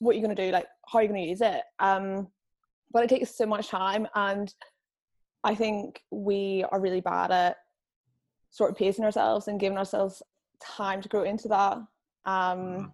what 0.00 0.12
are 0.12 0.16
you 0.16 0.22
gonna 0.22 0.34
do? 0.34 0.50
Like, 0.50 0.66
how 0.86 0.98
are 0.98 1.02
you 1.02 1.08
gonna 1.08 1.20
use 1.20 1.40
it? 1.40 1.62
Um, 1.78 2.28
but 2.92 3.04
it 3.04 3.08
takes 3.08 3.34
so 3.34 3.46
much 3.46 3.68
time, 3.68 4.06
and 4.14 4.52
I 5.44 5.54
think 5.54 6.02
we 6.10 6.64
are 6.70 6.80
really 6.80 7.00
bad 7.00 7.30
at 7.30 7.56
sort 8.50 8.70
of 8.70 8.76
pacing 8.76 9.04
ourselves 9.04 9.46
and 9.48 9.60
giving 9.60 9.78
ourselves 9.78 10.22
time 10.60 11.00
to 11.00 11.08
grow 11.08 11.22
into 11.22 11.48
that. 11.48 11.76
Um, 12.24 12.58
Mhm. 12.58 12.92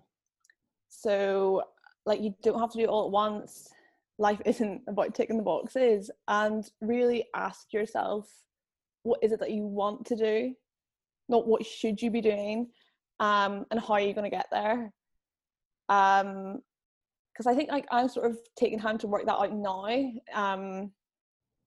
so 0.89 1.63
like 2.07 2.21
you 2.21 2.35
don't 2.43 2.59
have 2.61 2.71
to 2.73 2.79
do 2.79 2.85
it 2.85 2.91
all 2.91 3.07
at 3.07 3.11
once. 3.11 3.73
Life 4.19 4.41
isn't 4.47 4.83
about 4.87 5.15
ticking 5.15 5.39
the 5.39 5.43
boxes, 5.43 6.11
and 6.29 6.71
really 6.81 7.27
ask 7.35 7.73
yourself, 7.73 8.31
what 9.05 9.21
is 9.23 9.33
it 9.33 9.41
that 9.41 9.51
you 9.53 9.63
want 9.65 10.07
to 10.07 10.17
do, 10.17 10.55
not 11.29 11.47
what 11.47 11.65
should 11.65 12.01
you 12.03 12.11
be 12.11 12.21
doing, 12.21 12.71
um, 13.21 13.65
and 13.71 13.81
how 13.81 13.95
are 13.95 14.01
you 14.01 14.13
going 14.13 14.31
to 14.31 14.37
get 14.37 14.49
there. 14.51 14.93
Um, 15.89 16.61
because 17.33 17.47
I 17.49 17.55
think 17.57 17.71
like 17.71 17.87
I'm 17.91 18.09
sort 18.09 18.31
of 18.31 18.39
taking 18.57 18.79
time 18.79 18.97
to 18.99 19.09
work 19.09 19.27
that 19.27 19.35
out 19.35 19.53
now. 19.53 19.87
Um, 20.33 20.93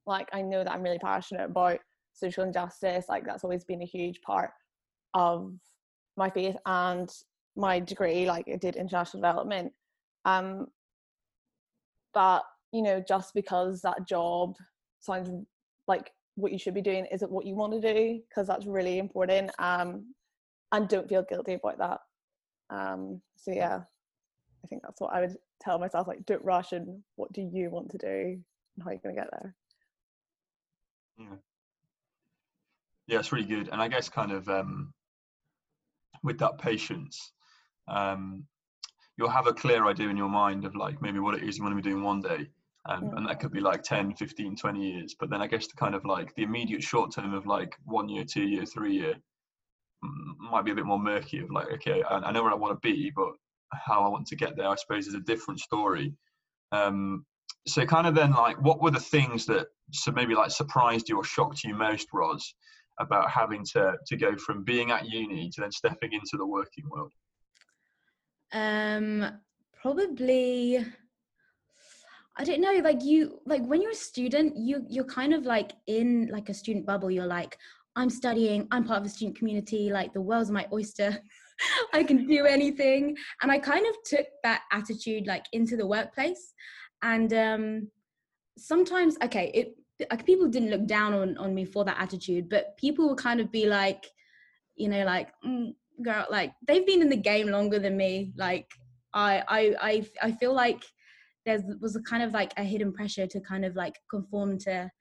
like 0.06 0.30
I 0.32 0.42
know 0.42 0.64
that 0.64 0.72
I'm 0.72 0.82
really 0.82 1.00
passionate 1.00 1.44
about 1.44 1.80
social 2.14 2.46
injustice. 2.46 3.08
Like 3.10 3.26
that's 3.26 3.44
always 3.44 3.66
been 3.66 3.82
a 3.82 3.86
huge 3.86 4.22
part 4.22 4.52
of 5.14 5.54
my 6.16 6.30
faith 6.30 6.56
and 6.66 7.10
my 7.58 7.82
degree. 7.82 8.26
Like 8.26 8.48
I 8.52 8.56
did 8.56 8.78
international 8.78 9.22
development. 9.22 9.74
Um, 10.24 10.68
but 12.14 12.44
you 12.72 12.82
know, 12.82 13.04
just 13.06 13.34
because 13.34 13.82
that 13.82 14.08
job 14.08 14.56
sounds 15.02 15.30
like 15.88 16.12
what 16.36 16.52
you 16.52 16.60
should 16.60 16.74
be 16.74 16.82
doing 16.82 17.06
is 17.12 17.24
it 17.24 17.30
what 17.30 17.46
you 17.46 17.56
want 17.56 17.74
to 17.74 17.94
do 17.94 18.22
because 18.30 18.48
that's 18.48 18.68
really 18.68 19.00
important 19.00 19.50
um 19.58 20.14
and 20.72 20.88
don't 20.88 21.10
feel 21.10 21.24
guilty 21.24 21.56
about 21.56 21.78
that 21.80 22.00
um 22.70 23.20
so 23.36 23.52
yeah 23.52 23.82
i 24.68 24.70
think 24.70 24.82
that's 24.84 25.00
what 25.00 25.14
i 25.14 25.22
would 25.22 25.36
tell 25.62 25.80
myself 25.80 26.08
like 26.08 26.26
don't 26.26 26.44
rush 26.44 26.74
and 26.74 27.02
what 27.16 27.32
do 27.32 27.42
you 27.42 27.70
want 27.70 27.90
to 27.90 27.98
do 27.98 28.08
and 28.08 28.84
how 28.84 28.90
are 28.90 28.94
you 28.94 29.00
going 29.02 29.16
to 29.16 29.22
get 29.22 29.32
there? 29.32 29.56
Yeah. 31.18 31.36
Yeah 33.08 33.20
it's 33.20 33.32
really 33.32 33.48
good. 33.48 33.70
And 33.72 33.82
i 33.82 33.88
guess 33.88 34.10
kind 34.10 34.32
of 34.32 34.48
um 34.50 34.94
with 36.24 36.40
that 36.40 36.58
patience 36.58 37.32
um 37.88 38.44
you'll 39.18 39.30
have 39.30 39.48
a 39.48 39.54
clear 39.54 39.88
idea 39.88 40.10
in 40.10 40.18
your 40.18 40.30
mind 40.30 40.66
of 40.66 40.76
like 40.76 41.02
maybe 41.02 41.20
what 41.20 41.36
it 41.36 41.44
is 41.44 41.58
you 41.58 41.64
want 41.64 41.76
to 41.76 41.82
be 41.82 41.90
doing 41.90 42.04
one 42.04 42.22
day. 42.22 42.48
Um, 42.86 43.12
and 43.18 43.28
that 43.28 43.42
could 43.42 43.52
be 43.52 43.60
like 43.60 43.84
10 43.84 44.14
15 44.14 44.56
20 44.56 44.92
years. 44.92 45.16
But 45.20 45.30
then 45.30 45.42
i 45.42 45.48
guess 45.48 45.68
the 45.68 45.76
kind 45.76 45.96
of 45.96 46.06
like 46.06 46.36
the 46.36 46.44
immediate 46.44 46.84
short 46.84 47.14
term 47.14 47.34
of 47.34 47.46
like 47.46 47.76
one 47.86 48.10
year 48.10 48.26
two 48.26 48.44
year 48.44 48.66
three 48.66 48.94
year 48.94 49.16
might 50.38 50.64
be 50.64 50.72
a 50.72 50.76
bit 50.76 50.86
more 50.86 51.00
murky 51.00 51.40
of 51.40 51.50
like 51.50 51.68
okay 51.74 52.04
i, 52.04 52.18
I 52.18 52.32
know 52.32 52.44
where 52.44 52.52
i 52.52 52.56
want 52.56 52.80
to 52.80 52.88
be 52.88 53.12
but 53.16 53.34
how 53.74 54.04
i 54.04 54.10
want 54.10 54.26
to 54.26 54.36
get 54.36 54.56
there 54.56 54.68
i 54.68 54.76
suppose 54.76 55.08
is 55.08 55.14
a 55.14 55.20
different 55.22 55.60
story 55.60 56.14
um 56.72 57.26
so 57.66 57.86
kind 57.86 58.08
of 58.08 58.16
then 58.16 58.32
like 58.32 58.60
what 58.62 58.82
were 58.82 58.92
the 58.92 59.00
things 59.00 59.46
that 59.46 59.68
so 59.92 60.12
maybe 60.12 60.36
like 60.36 60.52
surprised 60.52 61.10
you 61.10 61.18
or 61.18 61.24
shocked 61.24 61.64
you 61.64 61.76
most 61.76 62.08
Roz 62.14 62.54
about 63.00 63.30
having 63.30 63.64
to 63.74 63.94
to 64.06 64.18
go 64.18 64.36
from 64.38 64.64
being 64.64 64.92
at 64.92 65.08
uni 65.08 65.50
to 65.50 65.62
then 65.62 65.72
stepping 65.72 66.14
into 66.14 66.38
the 66.38 66.46
working 66.46 66.90
world 66.90 67.12
Um, 68.54 69.40
probably. 69.82 70.86
I 72.40 72.44
don't 72.44 72.62
know. 72.62 72.80
Like 72.84 73.04
you, 73.04 73.42
like 73.46 73.66
when 73.66 73.82
you're 73.82 73.92
a 73.92 73.96
student, 73.96 74.56
you 74.56 74.86
you're 74.88 75.06
kind 75.06 75.34
of 75.34 75.46
like 75.46 75.72
in 75.88 76.30
like 76.32 76.50
a 76.50 76.54
student 76.54 76.86
bubble. 76.86 77.10
You're 77.10 77.26
like, 77.26 77.58
I'm 77.96 78.10
studying. 78.10 78.68
I'm 78.72 78.84
part 78.84 79.00
of 79.00 79.06
a 79.06 79.10
student 79.10 79.38
community. 79.38 79.90
Like 79.90 80.14
the 80.14 80.22
world's 80.22 80.52
my 80.52 80.68
oyster. 80.72 81.20
I 81.94 82.04
can 82.04 82.26
do 82.26 82.46
anything. 82.46 83.16
And 83.42 83.52
I 83.52 83.60
kind 83.60 83.86
of 83.88 83.96
took 84.04 84.26
that 84.44 84.64
attitude 84.72 85.28
like 85.28 85.46
into 85.54 85.78
the 85.78 85.88
workplace. 85.88 86.54
And 87.02 87.34
um, 87.34 87.92
sometimes, 88.58 89.18
okay, 89.24 89.52
it 89.54 89.76
like 90.12 90.26
people 90.26 90.48
didn't 90.48 90.70
look 90.70 90.86
down 90.86 91.14
on 91.14 91.38
on 91.38 91.54
me 91.54 91.66
for 91.66 91.84
that 91.86 92.00
attitude, 92.00 92.50
but 92.50 92.78
people 92.78 93.10
would 93.10 93.18
kind 93.18 93.40
of 93.40 93.52
be 93.52 93.68
like, 93.68 94.06
you 94.76 94.90
know, 94.90 95.04
like, 95.06 95.30
mm, 95.46 95.74
girl, 96.04 96.26
like 96.30 96.54
they've 96.68 96.86
been 96.86 97.02
in 97.02 97.10
the 97.10 97.16
game 97.16 97.48
longer 97.48 97.80
than 97.80 97.98
me. 97.98 98.34
Like 98.38 98.70
I 99.14 99.44
I 99.48 99.76
I 99.82 100.08
I 100.28 100.32
feel 100.32 100.54
like 100.54 100.84
there 101.48 101.64
was 101.80 101.96
a 101.96 102.02
kind 102.02 102.22
of 102.22 102.34
like 102.34 102.54
a 102.58 102.64
hidden 102.64 102.92
pressure 102.92 103.26
to 103.26 103.40
kind 103.40 103.64
of 103.64 103.76
like 103.76 103.96
conform 104.12 104.60
to 104.60 104.92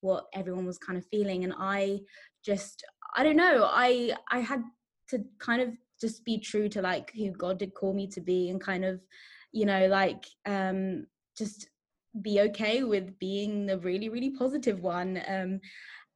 what 0.00 0.26
everyone 0.34 0.66
was 0.66 0.76
kind 0.78 0.98
of 0.98 1.06
feeling 1.06 1.44
and 1.44 1.54
i 1.58 1.98
just 2.44 2.84
i 3.16 3.22
don't 3.22 3.36
know 3.36 3.68
i 3.70 4.12
i 4.30 4.40
had 4.40 4.62
to 5.08 5.24
kind 5.38 5.62
of 5.62 5.68
just 6.02 6.24
be 6.24 6.38
true 6.38 6.68
to 6.68 6.82
like 6.82 7.10
who 7.12 7.30
god 7.30 7.58
did 7.58 7.72
call 7.72 7.94
me 7.94 8.06
to 8.06 8.20
be 8.20 8.50
and 8.50 8.60
kind 8.60 8.84
of 8.84 9.00
you 9.52 9.64
know 9.64 9.86
like 9.86 10.26
um 10.46 11.06
just 11.38 11.70
be 12.20 12.40
okay 12.40 12.82
with 12.82 13.18
being 13.18 13.64
the 13.64 13.78
really 13.78 14.10
really 14.10 14.30
positive 14.30 14.80
one 14.80 15.22
um 15.28 15.58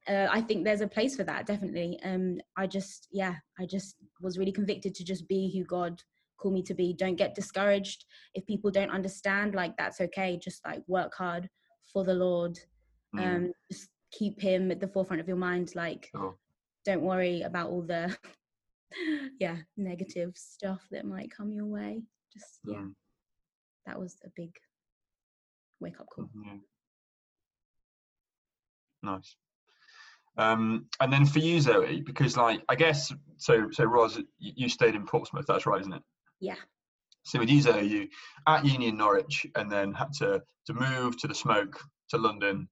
uh, 0.07 0.27
i 0.29 0.39
think 0.39 0.63
there's 0.63 0.81
a 0.81 0.87
place 0.87 1.15
for 1.15 1.23
that 1.23 1.47
definitely. 1.47 1.99
Um 2.03 2.37
i 2.55 2.67
just 2.67 3.07
yeah 3.11 3.35
i 3.59 3.65
just 3.65 3.95
was 4.21 4.37
really 4.37 4.51
convicted 4.51 4.93
to 4.95 5.03
just 5.03 5.27
be 5.27 5.51
who 5.51 5.65
god 5.65 5.99
called 6.37 6.53
me 6.53 6.63
to 6.63 6.73
be. 6.73 6.93
Don't 6.93 7.15
get 7.15 7.35
discouraged. 7.35 8.05
If 8.33 8.45
people 8.45 8.71
don't 8.71 8.91
understand 8.91 9.55
like 9.55 9.75
that's 9.77 9.99
okay. 10.01 10.39
Just 10.41 10.65
like 10.65 10.83
work 10.87 11.13
hard 11.15 11.49
for 11.91 12.03
the 12.03 12.13
lord. 12.13 12.57
Mm, 13.15 13.35
um 13.35 13.51
just 13.71 13.89
keep 14.11 14.39
him 14.39 14.71
at 14.71 14.79
the 14.79 14.87
forefront 14.87 15.21
of 15.21 15.27
your 15.27 15.37
mind. 15.37 15.73
Like 15.75 16.09
sure. 16.15 16.35
don't 16.85 17.01
worry 17.01 17.41
about 17.41 17.69
all 17.69 17.81
the 17.81 18.15
yeah 19.39 19.57
negative 19.75 20.31
stuff 20.35 20.81
that 20.91 21.05
might 21.05 21.31
come 21.35 21.51
your 21.51 21.65
way 21.65 22.01
just 22.33 22.59
yeah. 22.65 22.75
Mm, 22.75 22.93
that 23.85 23.99
was 23.99 24.17
a 24.25 24.29
big 24.35 24.51
wake 25.79 25.99
up 25.99 26.07
call. 26.07 26.29
Yeah. 26.45 26.57
nice. 29.03 29.35
Um 30.37 30.85
and 30.99 31.11
then 31.11 31.25
for 31.25 31.39
you 31.39 31.59
zoe 31.61 32.01
because 32.01 32.37
like 32.37 32.61
i 32.69 32.75
guess 32.75 33.11
so 33.37 33.67
so 33.71 33.83
Roz, 33.85 34.17
you, 34.39 34.51
you 34.55 34.69
stayed 34.69 34.95
in 34.95 35.05
portsmouth 35.05 35.45
that's 35.47 35.65
right 35.65 35.81
isn't 35.81 35.93
it? 35.93 36.03
Yeah. 36.39 36.55
So 37.27 37.39
with 37.39 37.49
you, 37.49 37.61
Zoe, 37.61 37.85
you 37.85 38.07
at 38.47 38.63
uni 38.63 38.87
in 38.87 38.95
Norwich, 38.95 39.45
and 39.55 39.69
then 39.69 39.91
had 39.93 40.13
to 40.13 40.41
to 40.67 40.73
move 40.73 41.17
to 41.17 41.27
the 41.27 41.35
smoke 41.35 41.77
to 42.09 42.17
London. 42.17 42.69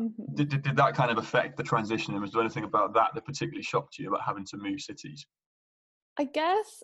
Mhm. 0.00 0.34
Did, 0.34 0.48
did, 0.48 0.62
did 0.62 0.76
that 0.76 0.94
kind 0.94 1.10
of 1.10 1.18
affect 1.18 1.56
the 1.56 1.62
transition? 1.62 2.14
And 2.14 2.22
was 2.22 2.32
there 2.32 2.40
anything 2.40 2.64
about 2.64 2.94
that 2.94 3.14
that 3.14 3.24
particularly 3.24 3.62
shocked 3.62 3.98
you 3.98 4.08
about 4.08 4.22
having 4.22 4.44
to 4.46 4.56
move 4.56 4.80
cities? 4.80 5.26
I 6.18 6.24
guess 6.24 6.82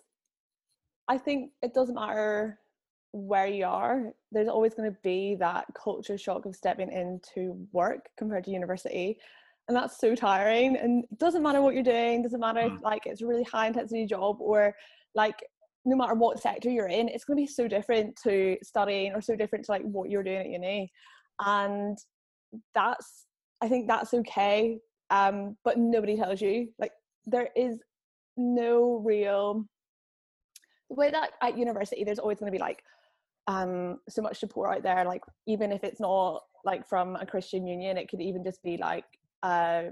I 1.07 1.17
think 1.17 1.51
it 1.61 1.73
doesn't 1.73 1.95
matter 1.95 2.59
where 3.13 3.47
you 3.47 3.65
are, 3.65 4.13
there's 4.31 4.47
always 4.47 4.73
going 4.73 4.89
to 4.89 4.97
be 5.03 5.35
that 5.35 5.65
culture 5.75 6.17
shock 6.17 6.45
of 6.45 6.55
stepping 6.55 6.89
into 6.91 7.67
work 7.73 8.07
compared 8.17 8.45
to 8.45 8.51
university. 8.51 9.17
And 9.67 9.75
that's 9.75 9.99
so 9.99 10.15
tiring. 10.15 10.77
And 10.77 11.03
it 11.03 11.19
doesn't 11.19 11.43
matter 11.43 11.61
what 11.61 11.73
you're 11.73 11.83
doing, 11.83 12.21
doesn't 12.21 12.39
matter 12.39 12.61
if 12.61 12.71
Mm. 12.71 12.81
like 12.81 13.05
it's 13.05 13.21
a 13.21 13.27
really 13.27 13.43
high 13.43 13.67
intensity 13.67 14.05
job 14.05 14.37
or 14.39 14.73
like 15.13 15.43
no 15.83 15.97
matter 15.97 16.13
what 16.13 16.39
sector 16.39 16.69
you're 16.69 16.87
in, 16.87 17.09
it's 17.09 17.25
going 17.25 17.35
to 17.37 17.41
be 17.43 17.47
so 17.47 17.67
different 17.67 18.15
to 18.23 18.57
studying 18.63 19.13
or 19.13 19.21
so 19.21 19.35
different 19.35 19.65
to 19.65 19.71
like 19.71 19.81
what 19.81 20.09
you're 20.09 20.23
doing 20.23 20.37
at 20.37 20.49
uni. 20.49 20.89
And 21.39 21.97
that's, 22.73 23.25
I 23.61 23.67
think 23.67 23.87
that's 23.87 24.13
okay. 24.13 24.79
Um, 25.09 25.57
but 25.63 25.77
nobody 25.77 26.15
tells 26.15 26.41
you. 26.41 26.69
Like 26.79 26.91
there 27.25 27.49
is 27.55 27.79
no 28.37 29.01
real 29.05 29.65
the 30.89 30.95
way 30.95 31.09
that 31.09 31.31
at 31.41 31.57
university 31.57 32.03
there's 32.03 32.19
always 32.19 32.39
going 32.39 32.51
to 32.51 32.55
be 32.55 32.61
like 32.61 32.83
um 33.47 33.97
so 34.09 34.21
much 34.21 34.39
support 34.39 34.75
out 34.75 34.83
there 34.83 35.03
like 35.05 35.21
even 35.47 35.71
if 35.71 35.83
it's 35.83 35.99
not 35.99 36.43
like 36.63 36.87
from 36.87 37.15
a 37.15 37.25
christian 37.25 37.65
union 37.65 37.97
it 37.97 38.09
could 38.09 38.21
even 38.21 38.43
just 38.43 38.61
be 38.63 38.77
like 38.77 39.05
uh 39.43 39.83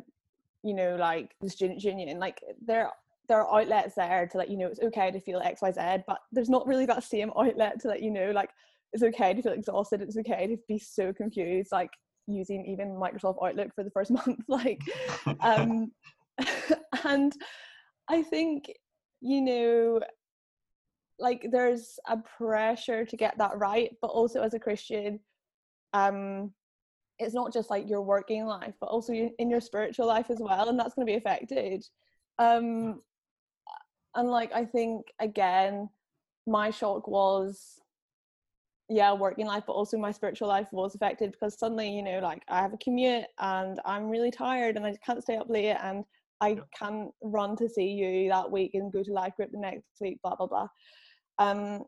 you 0.63 0.73
know 0.73 0.95
like 0.97 1.31
the 1.41 1.49
students 1.49 1.83
union 1.83 2.19
like 2.19 2.41
there 2.65 2.89
there 3.27 3.41
are 3.41 3.61
outlets 3.61 3.95
there 3.95 4.27
to 4.27 4.37
let 4.37 4.49
you 4.49 4.57
know 4.57 4.67
it's 4.67 4.81
okay 4.81 5.09
to 5.09 5.19
feel 5.19 5.41
xyz 5.41 6.03
but 6.05 6.19
there's 6.31 6.49
not 6.49 6.67
really 6.67 6.85
that 6.85 7.03
same 7.03 7.31
outlet 7.37 7.79
to 7.79 7.87
let 7.87 8.01
you 8.01 8.11
know 8.11 8.31
like 8.31 8.49
it's 8.93 9.03
okay 9.03 9.33
to 9.33 9.41
feel 9.41 9.53
exhausted 9.53 10.01
it's 10.01 10.17
okay 10.17 10.47
to 10.47 10.57
be 10.67 10.77
so 10.77 11.13
confused 11.13 11.71
like 11.71 11.91
using 12.29 12.65
even 12.65 12.89
microsoft 12.89 13.37
outlook 13.43 13.73
for 13.73 13.83
the 13.83 13.91
first 13.91 14.11
month 14.19 14.39
like 14.47 14.81
um 15.41 15.91
and 17.03 17.33
i 18.09 18.21
think 18.21 18.71
you 19.21 19.41
know 19.41 19.99
like 21.19 21.45
there's 21.51 21.99
a 22.07 22.17
pressure 22.37 23.05
to 23.05 23.17
get 23.17 23.37
that 23.37 23.57
right 23.57 23.95
but 24.01 24.07
also 24.07 24.41
as 24.41 24.53
a 24.53 24.59
christian 24.59 25.19
um 25.93 26.51
it's 27.17 27.33
not 27.33 27.51
just 27.51 27.69
like 27.69 27.89
your 27.89 28.01
working 28.01 28.45
life 28.45 28.73
but 28.79 28.87
also 28.87 29.11
in 29.13 29.49
your 29.49 29.59
spiritual 29.59 30.07
life 30.07 30.29
as 30.29 30.39
well 30.39 30.69
and 30.69 30.79
that's 30.79 30.93
going 30.93 31.05
to 31.05 31.11
be 31.11 31.17
affected. 31.17 31.85
Um 32.37 33.01
and 34.15 34.29
like 34.29 34.53
i 34.53 34.65
think 34.65 35.07
again 35.19 35.89
my 36.47 36.71
shock 36.71 37.07
was 37.07 37.79
yeah 38.89 39.13
working 39.13 39.45
life 39.45 39.63
but 39.67 39.73
also 39.73 39.97
my 39.97 40.11
spiritual 40.11 40.47
life 40.47 40.67
was 40.71 40.95
affected 40.95 41.31
because 41.31 41.57
suddenly 41.57 41.89
you 41.89 42.01
know 42.01 42.19
like 42.19 42.43
i 42.49 42.59
have 42.59 42.73
a 42.73 42.77
commute 42.77 43.25
and 43.37 43.79
i'm 43.85 44.09
really 44.09 44.31
tired 44.31 44.75
and 44.75 44.85
i 44.85 44.95
can't 45.05 45.21
stay 45.21 45.37
up 45.37 45.47
late 45.49 45.77
and 45.83 46.03
i 46.41 46.49
Yeah. 46.49 46.61
can't 46.77 47.11
run 47.21 47.55
to 47.55 47.69
see 47.69 47.87
you 47.87 48.29
that 48.29 48.49
week 48.49 48.71
and 48.73 48.91
go 48.91 49.03
to 49.03 49.13
life 49.13 49.35
group 49.35 49.51
the 49.51 49.59
next 49.59 49.83
week 50.01 50.19
blah 50.23 50.35
blah 50.35 50.47
blah. 50.47 50.67
Um 51.37 51.83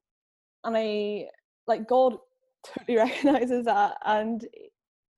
and 0.63 0.77
i 0.77 1.27
like 1.67 1.87
god 1.87 2.17
totally 2.65 2.97
recognizes 2.97 3.65
that 3.65 3.97
and 4.05 4.45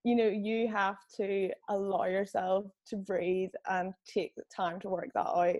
you 0.05 0.15
know 0.15 0.27
you 0.27 0.69
have 0.69 0.97
to 1.17 1.49
allow 1.69 2.05
yourself 2.05 2.65
to 2.87 2.95
breathe 2.95 3.51
and 3.69 3.93
take 4.07 4.33
the 4.35 4.43
time 4.55 4.79
to 4.79 4.89
work 4.89 5.09
that 5.13 5.27
out. 5.27 5.55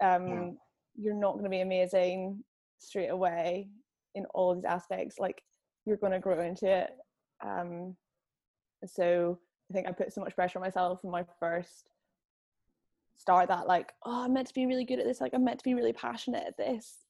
Um 0.00 0.56
you're 0.96 1.14
not 1.14 1.32
going 1.32 1.44
to 1.44 1.50
be 1.50 1.60
amazing 1.60 2.42
straight 2.78 3.08
away 3.08 3.68
in 4.14 4.24
all 4.34 4.50
of 4.50 4.58
these 4.58 4.64
aspects 4.64 5.18
like 5.18 5.42
you're 5.86 5.96
going 5.96 6.12
to 6.12 6.18
grow 6.18 6.40
into 6.40 6.66
it. 6.66 6.90
Um 7.44 7.96
so 8.86 9.38
i 9.70 9.72
think 9.72 9.86
i 9.86 9.92
put 9.92 10.12
so 10.12 10.20
much 10.20 10.34
pressure 10.34 10.58
on 10.58 10.62
myself 10.62 11.00
in 11.04 11.10
my 11.10 11.24
first 11.40 11.88
start 13.16 13.48
that 13.48 13.66
like 13.66 13.92
oh 14.04 14.24
i'm 14.24 14.34
meant 14.34 14.46
to 14.46 14.52
be 14.54 14.66
really 14.66 14.84
good 14.84 14.98
at 14.98 15.06
this 15.06 15.20
like 15.22 15.32
i'm 15.32 15.44
meant 15.44 15.58
to 15.58 15.64
be 15.64 15.74
really 15.74 15.92
passionate 15.92 16.44
at 16.46 16.56
this. 16.58 17.06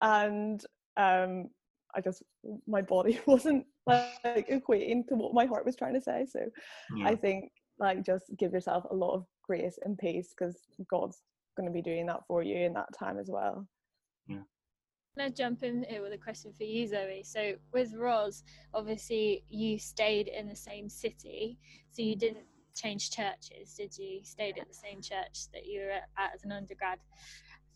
And 0.00 0.64
um 0.96 1.48
i 1.94 2.00
just 2.00 2.22
my 2.66 2.82
body 2.82 3.18
wasn't 3.26 3.66
like 3.86 4.48
equating 4.48 5.06
to 5.08 5.14
what 5.16 5.34
my 5.34 5.46
heart 5.46 5.64
was 5.66 5.74
trying 5.76 5.94
to 5.94 6.00
say. 6.00 6.26
So 6.30 6.40
Yeah. 6.96 7.08
i 7.08 7.14
think 7.16 7.50
like 7.80 8.04
just 8.04 8.26
give 8.38 8.52
yourself 8.52 8.84
a 8.90 8.94
lot 8.94 9.14
of 9.14 9.24
grace 9.42 9.78
and 9.84 9.96
peace 9.98 10.34
because 10.36 10.56
god's 10.90 11.22
going 11.56 11.66
to 11.66 11.72
be 11.72 11.82
doing 11.82 12.06
that 12.06 12.20
for 12.28 12.42
you 12.42 12.56
in 12.56 12.72
that 12.74 12.92
time 12.96 13.18
as 13.18 13.28
well 13.28 13.66
Can 15.18 15.26
I 15.26 15.30
jump 15.30 15.64
in 15.64 15.84
here 15.88 16.00
with 16.00 16.12
a 16.12 16.16
question 16.16 16.52
for 16.56 16.62
you, 16.62 16.86
Zoe? 16.86 17.24
So 17.24 17.54
with 17.72 17.92
Roz, 17.92 18.44
obviously 18.72 19.42
you 19.50 19.76
stayed 19.76 20.28
in 20.28 20.48
the 20.48 20.54
same 20.54 20.88
city, 20.88 21.58
so 21.90 22.02
you 22.02 22.14
didn't 22.14 22.44
change 22.76 23.10
churches? 23.10 23.74
Did 23.76 23.98
you 23.98 24.20
stayed 24.22 24.58
at 24.60 24.68
the 24.68 24.74
same 24.74 25.02
church 25.02 25.50
that 25.52 25.66
you 25.66 25.80
were 25.80 25.90
at 25.90 26.34
as 26.34 26.44
an 26.44 26.52
undergrad? 26.52 27.00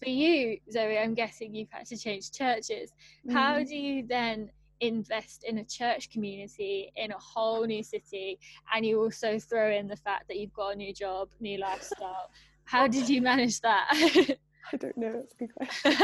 For 0.01 0.09
you, 0.09 0.59
Zoe, 0.71 0.97
I'm 0.97 1.15
guessing 1.15 1.53
you've 1.53 1.73
had 1.73 1.87
to 1.87 1.97
change 1.97 2.31
churches. 2.31 2.93
Mm. 3.29 3.33
How 3.33 3.65
do 3.65 3.75
you 3.75 4.07
then 4.07 4.49
invest 4.79 5.43
in 5.43 5.59
a 5.59 5.65
church 5.65 6.11
community 6.11 6.93
in 6.95 7.11
a 7.11 7.19
whole 7.19 7.67
new 7.67 7.83
city 7.83 8.39
and 8.73 8.87
you 8.87 9.01
also 9.01 9.41
throw 9.41 9.73
in 9.73 9.89
the 9.89 9.97
fact 9.97 10.29
that 10.29 10.39
you've 10.39 10.55
got 10.55 10.75
a 10.75 10.77
new 10.77 10.95
job, 10.95 11.31
new 11.41 11.59
lifestyle? 11.59 12.31
How 12.63 12.87
did 12.87 13.09
you 13.09 13.21
manage 13.21 13.61
that? 13.63 14.37
I 14.73 14.77
don't 14.77 14.97
know. 14.97 15.13
That's 15.13 15.35
a 15.35 15.37
good 15.37 15.55
question. 15.55 15.95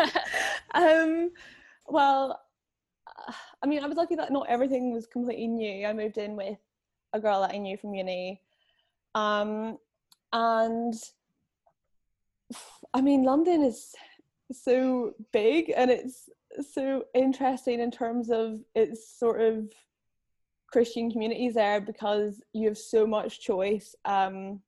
um, 0.75 1.31
well, 1.87 2.41
I 3.63 3.67
mean, 3.67 3.83
I 3.83 3.87
was 3.87 3.97
lucky 3.97 4.15
that 4.17 4.33
not 4.33 4.49
everything 4.49 4.93
was 4.93 5.07
completely 5.07 5.49
new. 5.49 5.87
I 5.87 5.93
moved 5.93 6.19
in 6.19 6.37
with 6.37 6.59
a 7.13 7.21
girl 7.21 7.43
that 7.43 7.55
I 7.55 7.59
knew 7.59 7.77
from 7.77 7.95
uni, 7.95 8.41
um, 9.15 9.79
and 10.33 10.95
I 12.95 13.01
mean, 13.01 13.25
London 13.25 13.63
is 13.63 13.95
so 14.53 15.13
big 15.33 15.73
and 15.77 15.91
it's 15.91 16.29
so 16.73 17.05
interesting 17.15 17.81
in 17.81 17.91
terms 17.91 18.31
of 18.31 18.61
its 18.75 19.19
sort 19.19 19.41
of 19.41 19.71
Christian 20.73 21.11
communities 21.11 21.55
there 21.55 21.81
because 21.81 22.43
you 22.53 22.69
have 22.69 22.79
so 22.79 23.07
much 23.07 23.41
choice. 23.41 23.95
Um, 24.05 24.61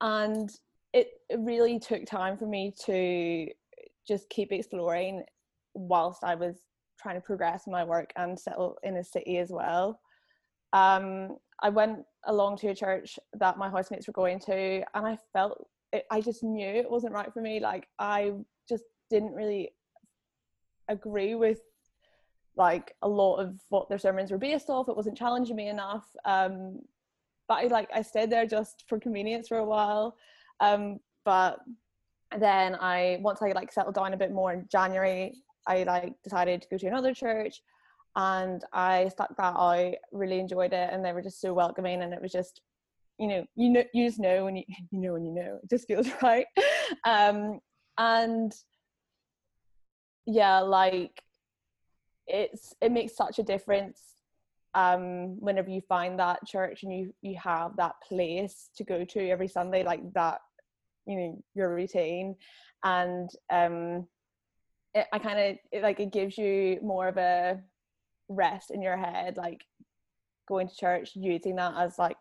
and 0.00 0.50
it, 0.92 1.08
really 1.38 1.78
took 1.78 2.04
time 2.06 2.36
for 2.36 2.46
me 2.46 2.74
to 2.86 3.46
just 4.06 4.28
keep 4.30 4.50
exploring 4.50 5.22
whilst 5.74 6.24
I 6.24 6.34
was 6.34 6.56
trying 7.00 7.14
to 7.14 7.20
progress 7.20 7.64
my 7.66 7.84
work 7.84 8.12
and 8.16 8.38
settle 8.38 8.76
in 8.82 8.96
a 8.96 9.04
city 9.04 9.38
as 9.38 9.50
well. 9.50 10.00
Um, 10.72 11.36
I 11.62 11.68
went 11.68 12.00
along 12.26 12.58
to 12.58 12.68
a 12.68 12.74
church 12.74 13.18
that 13.34 13.58
my 13.58 13.70
housemates 13.70 14.06
were 14.06 14.12
going 14.12 14.40
to, 14.40 14.82
and 14.94 15.06
I 15.06 15.18
felt 15.32 15.66
it, 15.92 16.04
I 16.10 16.20
just 16.20 16.42
knew 16.42 16.66
it 16.66 16.90
wasn't 16.90 17.14
right 17.14 17.32
for 17.32 17.40
me. 17.40 17.60
Like 17.60 17.86
I 17.98 18.32
just 18.68 18.84
didn't 19.08 19.34
really 19.34 19.70
agree 20.88 21.34
with 21.34 21.60
like 22.56 22.94
a 23.02 23.08
lot 23.08 23.36
of 23.36 23.60
what 23.68 23.88
their 23.88 23.98
sermons 23.98 24.30
were 24.30 24.38
based 24.38 24.70
off. 24.70 24.88
It 24.88 24.96
wasn't 24.96 25.16
challenging 25.16 25.56
me 25.56 25.68
enough. 25.68 26.04
Um, 26.24 26.80
but 27.48 27.64
I 27.64 27.66
like 27.66 27.88
I 27.94 28.02
stayed 28.02 28.30
there 28.30 28.46
just 28.46 28.84
for 28.88 28.98
convenience 28.98 29.48
for 29.48 29.58
a 29.58 29.64
while. 29.64 30.16
Um, 30.60 31.00
but 31.24 31.58
then 32.38 32.76
I 32.76 33.18
once 33.20 33.42
I 33.42 33.52
like 33.52 33.72
settled 33.72 33.94
down 33.94 34.14
a 34.14 34.16
bit 34.16 34.32
more 34.32 34.52
in 34.52 34.66
January, 34.70 35.34
I 35.66 35.82
like 35.84 36.14
decided 36.22 36.62
to 36.62 36.68
go 36.68 36.78
to 36.78 36.86
another 36.86 37.14
church 37.14 37.62
and 38.16 38.64
I 38.72 39.08
stuck 39.08 39.36
that 39.36 39.54
out, 39.56 39.94
really 40.12 40.38
enjoyed 40.38 40.72
it 40.72 40.90
and 40.92 41.04
they 41.04 41.12
were 41.12 41.22
just 41.22 41.40
so 41.40 41.52
welcoming 41.52 42.02
and 42.02 42.12
it 42.12 42.22
was 42.22 42.32
just 42.32 42.60
you 43.18 43.28
know, 43.28 43.44
you 43.54 43.68
know 43.68 43.84
you 43.92 44.06
just 44.06 44.18
know 44.18 44.44
when 44.44 44.56
you 44.56 44.64
you 44.90 45.00
know 45.00 45.12
when 45.14 45.24
you 45.24 45.32
know. 45.32 45.58
It 45.62 45.70
just 45.70 45.86
feels 45.88 46.08
right. 46.22 46.46
Um 47.04 47.60
and 47.98 48.52
yeah, 50.26 50.60
like 50.60 51.22
it's 52.26 52.74
it 52.80 52.92
makes 52.92 53.16
such 53.16 53.38
a 53.38 53.42
difference 53.42 54.00
um 54.74 55.40
whenever 55.40 55.68
you 55.68 55.80
find 55.80 56.18
that 56.18 56.46
church 56.46 56.84
and 56.84 56.96
you 56.96 57.12
you 57.22 57.36
have 57.36 57.76
that 57.76 57.94
place 58.06 58.70
to 58.76 58.84
go 58.84 59.04
to 59.04 59.28
every 59.28 59.48
sunday 59.48 59.82
like 59.82 60.00
that 60.12 60.40
you 61.10 61.16
know 61.18 61.44
your 61.54 61.74
routine. 61.74 62.36
And 62.84 63.28
um 63.50 64.06
it, 64.94 65.06
i 65.12 65.18
kind 65.18 65.58
of 65.72 65.82
like 65.82 66.00
it 66.00 66.12
gives 66.12 66.36
you 66.36 66.78
more 66.82 67.08
of 67.08 67.16
a 67.16 67.60
rest 68.28 68.70
in 68.70 68.82
your 68.82 68.96
head 68.96 69.36
like 69.36 69.64
going 70.48 70.68
to 70.68 70.74
church 70.74 71.10
using 71.14 71.56
that 71.56 71.74
as 71.76 71.98
like 71.98 72.16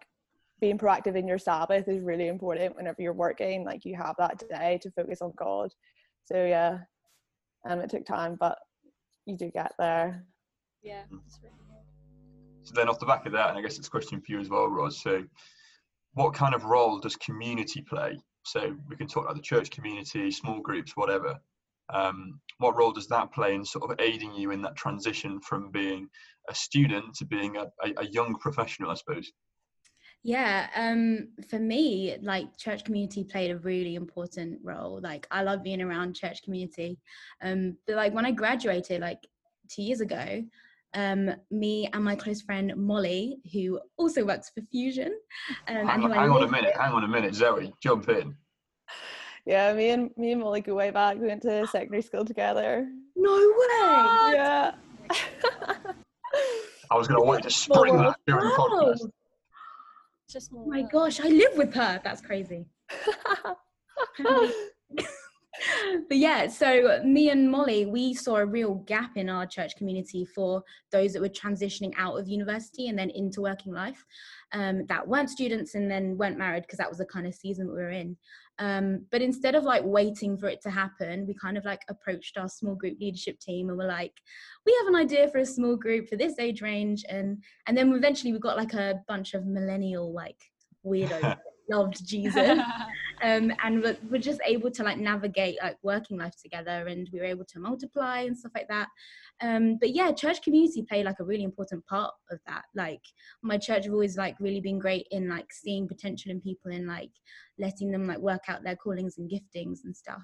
being 0.61 0.77
proactive 0.77 1.15
in 1.15 1.27
your 1.27 1.37
sabbath 1.37 1.87
is 1.87 2.01
really 2.01 2.27
important 2.27 2.75
whenever 2.75 3.01
you're 3.01 3.13
working 3.13 3.63
like 3.63 3.85
you 3.85 3.95
have 3.95 4.15
that 4.19 4.43
day 4.49 4.77
to 4.81 4.91
focus 4.91 5.21
on 5.21 5.31
god. 5.35 5.71
So 6.25 6.45
yeah 6.45 6.79
um 7.67 7.79
it 7.79 7.89
took 7.89 8.05
time 8.05 8.37
but 8.39 8.57
you 9.25 9.37
do 9.37 9.49
get 9.51 9.73
there. 9.79 10.25
Yeah 10.83 11.03
so 12.63 12.75
then 12.75 12.87
off 12.87 12.99
the 12.99 13.05
back 13.05 13.25
of 13.25 13.31
that 13.31 13.49
and 13.49 13.57
i 13.57 13.61
guess 13.61 13.77
it's 13.77 13.87
a 13.87 13.91
question 13.91 14.21
for 14.21 14.31
you 14.31 14.39
as 14.39 14.49
well 14.49 14.67
Roz 14.67 15.01
so 15.01 15.23
what 16.13 16.33
kind 16.33 16.53
of 16.53 16.65
role 16.65 16.99
does 16.99 17.15
community 17.15 17.81
play 17.81 18.17
so 18.51 18.75
we 18.89 18.95
can 18.95 19.07
talk 19.07 19.23
about 19.23 19.35
the 19.35 19.41
church 19.41 19.69
community, 19.71 20.31
small 20.31 20.59
groups, 20.59 20.93
whatever. 20.95 21.37
Um, 21.93 22.39
what 22.59 22.77
role 22.77 22.91
does 22.91 23.07
that 23.07 23.31
play 23.33 23.55
in 23.55 23.65
sort 23.65 23.89
of 23.89 23.99
aiding 23.99 24.33
you 24.33 24.51
in 24.51 24.61
that 24.61 24.75
transition 24.75 25.39
from 25.41 25.71
being 25.71 26.07
a 26.49 26.55
student 26.55 27.15
to 27.15 27.25
being 27.25 27.57
a, 27.57 27.65
a, 27.83 27.93
a 27.97 28.05
young 28.07 28.35
professional, 28.35 28.91
I 28.91 28.95
suppose? 28.95 29.31
Yeah, 30.23 30.67
um, 30.75 31.29
for 31.49 31.59
me, 31.59 32.17
like 32.21 32.57
church 32.57 32.83
community 32.83 33.23
played 33.23 33.51
a 33.51 33.59
really 33.59 33.95
important 33.95 34.59
role. 34.61 34.99
Like 35.01 35.25
I 35.31 35.43
love 35.43 35.63
being 35.63 35.81
around 35.81 36.15
church 36.15 36.43
community. 36.43 36.99
Um, 37.41 37.77
but 37.87 37.95
like 37.95 38.13
when 38.13 38.25
I 38.25 38.31
graduated, 38.31 38.99
like 38.99 39.19
two 39.69 39.83
years 39.83 40.01
ago, 40.01 40.43
um, 40.93 41.31
me 41.51 41.89
and 41.93 42.03
my 42.03 42.15
close 42.15 42.41
friend 42.41 42.73
Molly, 42.75 43.37
who 43.53 43.79
also 43.97 44.25
works 44.25 44.49
for 44.49 44.61
Fusion. 44.71 45.13
Um, 45.67 45.87
hang, 45.87 46.03
on, 46.03 46.11
hang 46.11 46.29
on 46.29 46.43
a 46.43 46.47
minute, 46.47 46.73
hang 46.75 46.93
on 46.93 47.03
a 47.03 47.07
minute, 47.07 47.35
Zoe, 47.35 47.73
jump 47.81 48.09
in. 48.09 48.35
Yeah, 49.45 49.73
me 49.73 49.89
and 49.89 50.11
me 50.17 50.31
and 50.33 50.41
Molly 50.41 50.61
go 50.61 50.75
way 50.75 50.91
back. 50.91 51.17
We 51.17 51.27
went 51.27 51.41
to 51.43 51.65
secondary 51.67 52.01
school 52.01 52.25
together. 52.25 52.87
No 53.15 53.33
way! 53.33 54.33
Yeah. 54.35 54.71
I 56.91 56.95
was 56.95 57.07
going 57.07 57.21
to 57.21 57.25
wait 57.27 57.43
to 57.43 57.49
spring 57.49 57.97
that 57.97 58.17
during 58.27 58.45
the 58.45 58.55
podcast. 58.55 59.09
Just 60.29 60.51
oh 60.53 60.65
my 60.65 60.83
gosh, 60.83 61.19
I 61.19 61.29
live 61.29 61.55
with 61.55 61.73
her. 61.73 61.99
That's 62.03 62.21
crazy. 62.21 62.67
but 66.07 66.17
yeah, 66.17 66.47
so 66.47 67.01
me 67.03 67.29
and 67.29 67.49
Molly, 67.49 67.85
we 67.85 68.13
saw 68.13 68.37
a 68.37 68.45
real 68.45 68.75
gap 68.75 69.17
in 69.17 69.29
our 69.29 69.45
church 69.45 69.75
community 69.75 70.25
for 70.25 70.63
those 70.91 71.13
that 71.13 71.21
were 71.21 71.29
transitioning 71.29 71.93
out 71.97 72.17
of 72.19 72.27
university 72.27 72.87
and 72.87 72.97
then 72.97 73.09
into 73.11 73.41
working 73.41 73.73
life 73.73 74.05
um, 74.53 74.85
that 74.87 75.07
weren't 75.07 75.29
students 75.29 75.75
and 75.75 75.89
then 75.89 76.17
weren't 76.17 76.37
married 76.37 76.63
because 76.63 76.77
that 76.77 76.89
was 76.89 76.97
the 76.97 77.05
kind 77.05 77.27
of 77.27 77.35
season 77.35 77.67
we 77.67 77.73
were 77.73 77.89
in. 77.89 78.17
Um, 78.59 79.05
but 79.09 79.21
instead 79.21 79.55
of 79.55 79.63
like 79.63 79.83
waiting 79.85 80.37
for 80.37 80.47
it 80.47 80.61
to 80.63 80.69
happen, 80.69 81.25
we 81.25 81.33
kind 81.33 81.57
of 81.57 81.63
like 81.63 81.81
approached 81.87 82.37
our 82.37 82.49
small 82.49 82.75
group 82.75 82.97
leadership 82.99 83.39
team 83.39 83.69
and 83.69 83.77
we're 83.77 83.87
like, 83.87 84.13
we 84.65 84.75
have 84.79 84.87
an 84.87 84.95
idea 84.95 85.29
for 85.29 85.37
a 85.37 85.45
small 85.45 85.77
group 85.77 86.09
for 86.09 86.17
this 86.17 86.37
age 86.39 86.61
range, 86.61 87.05
and 87.07 87.41
and 87.67 87.77
then 87.77 87.93
eventually 87.93 88.33
we 88.33 88.39
got 88.39 88.57
like 88.57 88.73
a 88.73 89.01
bunch 89.07 89.33
of 89.33 89.45
millennial 89.45 90.11
like 90.11 90.37
weirdos 90.85 91.37
loved 91.69 92.05
Jesus. 92.05 92.59
um, 93.21 93.51
and 93.63 93.81
we're, 93.81 93.97
we're 94.09 94.21
just 94.21 94.41
able 94.45 94.71
to 94.71 94.83
like 94.83 94.97
navigate 94.97 95.57
like 95.61 95.77
working 95.83 96.17
life 96.17 96.35
together 96.41 96.87
and 96.87 97.09
we 97.11 97.19
were 97.19 97.25
able 97.25 97.45
to 97.45 97.59
multiply 97.59 98.21
and 98.21 98.37
stuff 98.37 98.51
like 98.55 98.67
that. 98.67 98.87
Um, 99.41 99.77
but 99.79 99.95
yeah, 99.95 100.11
church 100.11 100.41
community 100.41 100.83
played 100.87 101.05
like 101.05 101.19
a 101.19 101.25
really 101.25 101.43
important 101.43 101.85
part 101.85 102.13
of 102.31 102.39
that. 102.47 102.63
Like 102.75 103.01
my 103.41 103.57
church 103.57 103.85
have 103.85 103.93
always 103.93 104.17
like 104.17 104.35
really 104.39 104.61
been 104.61 104.79
great 104.79 105.07
in 105.11 105.29
like 105.29 105.51
seeing 105.51 105.87
potential 105.87 106.31
in 106.31 106.41
people 106.41 106.71
and 106.71 106.87
like 106.87 107.11
letting 107.57 107.91
them 107.91 108.07
like 108.07 108.19
work 108.19 108.43
out 108.47 108.63
their 108.63 108.75
callings 108.75 109.17
and 109.17 109.29
giftings 109.29 109.79
and 109.83 109.95
stuff 109.95 110.23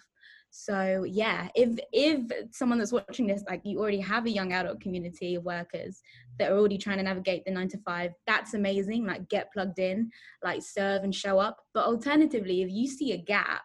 so 0.57 1.03
yeah 1.05 1.49
if 1.53 1.77
if 1.91 2.21
someone 2.51 2.79
that's 2.79 2.93
watching 2.93 3.27
this 3.27 3.43
like 3.49 3.59
you 3.65 3.77
already 3.77 3.99
have 3.99 4.25
a 4.25 4.29
young 4.29 4.53
adult 4.53 4.79
community 4.79 5.35
of 5.35 5.43
workers 5.43 6.01
that 6.39 6.49
are 6.49 6.57
already 6.57 6.77
trying 6.77 6.95
to 6.95 7.03
navigate 7.03 7.43
the 7.43 7.51
nine 7.51 7.67
to 7.67 7.77
five 7.79 8.13
that's 8.25 8.53
amazing 8.53 9.05
like 9.05 9.27
get 9.27 9.51
plugged 9.51 9.79
in 9.79 10.09
like 10.45 10.61
serve 10.63 11.03
and 11.03 11.13
show 11.13 11.39
up. 11.39 11.57
But 11.73 11.85
alternatively 11.85 12.61
if 12.61 12.71
you 12.71 12.87
see 12.87 13.11
a 13.11 13.17
gap 13.17 13.63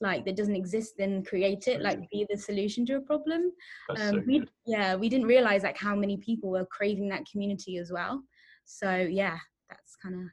like 0.00 0.24
that 0.24 0.34
doesn't 0.34 0.56
exist 0.56 0.94
then 0.98 1.22
create 1.22 1.68
it 1.68 1.80
like 1.80 2.00
be 2.10 2.26
the 2.28 2.36
solution 2.36 2.84
to 2.86 2.96
a 2.96 3.00
problem. 3.00 3.52
Um, 3.90 3.96
so 3.96 4.22
we, 4.26 4.44
yeah 4.66 4.96
we 4.96 5.08
didn't 5.08 5.28
realize 5.28 5.62
like 5.62 5.78
how 5.78 5.94
many 5.94 6.16
people 6.16 6.50
were 6.50 6.66
craving 6.66 7.08
that 7.10 7.26
community 7.30 7.78
as 7.78 7.92
well. 7.92 8.24
So 8.64 8.92
yeah 8.96 9.38
that's 9.70 9.94
kind 10.02 10.16
of 10.16 10.26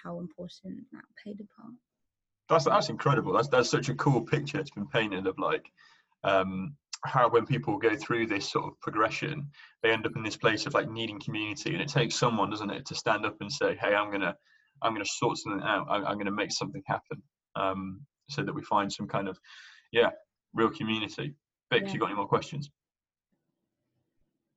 how 0.00 0.20
important 0.20 0.84
that 0.92 1.02
played 1.20 1.40
a 1.40 1.60
part 1.60 1.74
that's 2.48 2.64
that's 2.64 2.88
incredible. 2.88 3.32
That's 3.32 3.48
that's 3.48 3.70
such 3.70 3.88
a 3.88 3.94
cool 3.94 4.22
picture 4.22 4.58
it's 4.58 4.70
been 4.70 4.86
painted 4.86 5.26
of 5.26 5.38
like 5.38 5.70
um, 6.24 6.74
how 7.04 7.28
when 7.28 7.46
people 7.46 7.78
go 7.78 7.94
through 7.96 8.26
this 8.26 8.50
sort 8.50 8.66
of 8.66 8.80
progression, 8.80 9.50
they 9.82 9.90
end 9.90 10.06
up 10.06 10.16
in 10.16 10.22
this 10.22 10.36
place 10.36 10.66
of 10.66 10.74
like 10.74 10.90
needing 10.90 11.20
community, 11.20 11.72
and 11.72 11.82
it 11.82 11.88
takes 11.88 12.16
someone, 12.16 12.50
doesn't 12.50 12.70
it, 12.70 12.86
to 12.86 12.94
stand 12.94 13.26
up 13.26 13.36
and 13.40 13.52
say, 13.52 13.76
"Hey, 13.76 13.94
I'm 13.94 14.10
gonna 14.10 14.34
I'm 14.82 14.94
gonna 14.94 15.04
sort 15.04 15.38
something 15.38 15.62
out. 15.62 15.86
I'm, 15.90 16.06
I'm 16.06 16.18
gonna 16.18 16.30
make 16.30 16.52
something 16.52 16.82
happen," 16.86 17.22
um, 17.56 18.00
so 18.30 18.42
that 18.42 18.54
we 18.54 18.62
find 18.62 18.92
some 18.92 19.06
kind 19.06 19.28
of 19.28 19.38
yeah 19.92 20.10
real 20.54 20.70
community. 20.70 21.34
Vix, 21.70 21.88
yeah. 21.88 21.92
you 21.92 22.00
got 22.00 22.06
any 22.06 22.16
more 22.16 22.26
questions? 22.26 22.70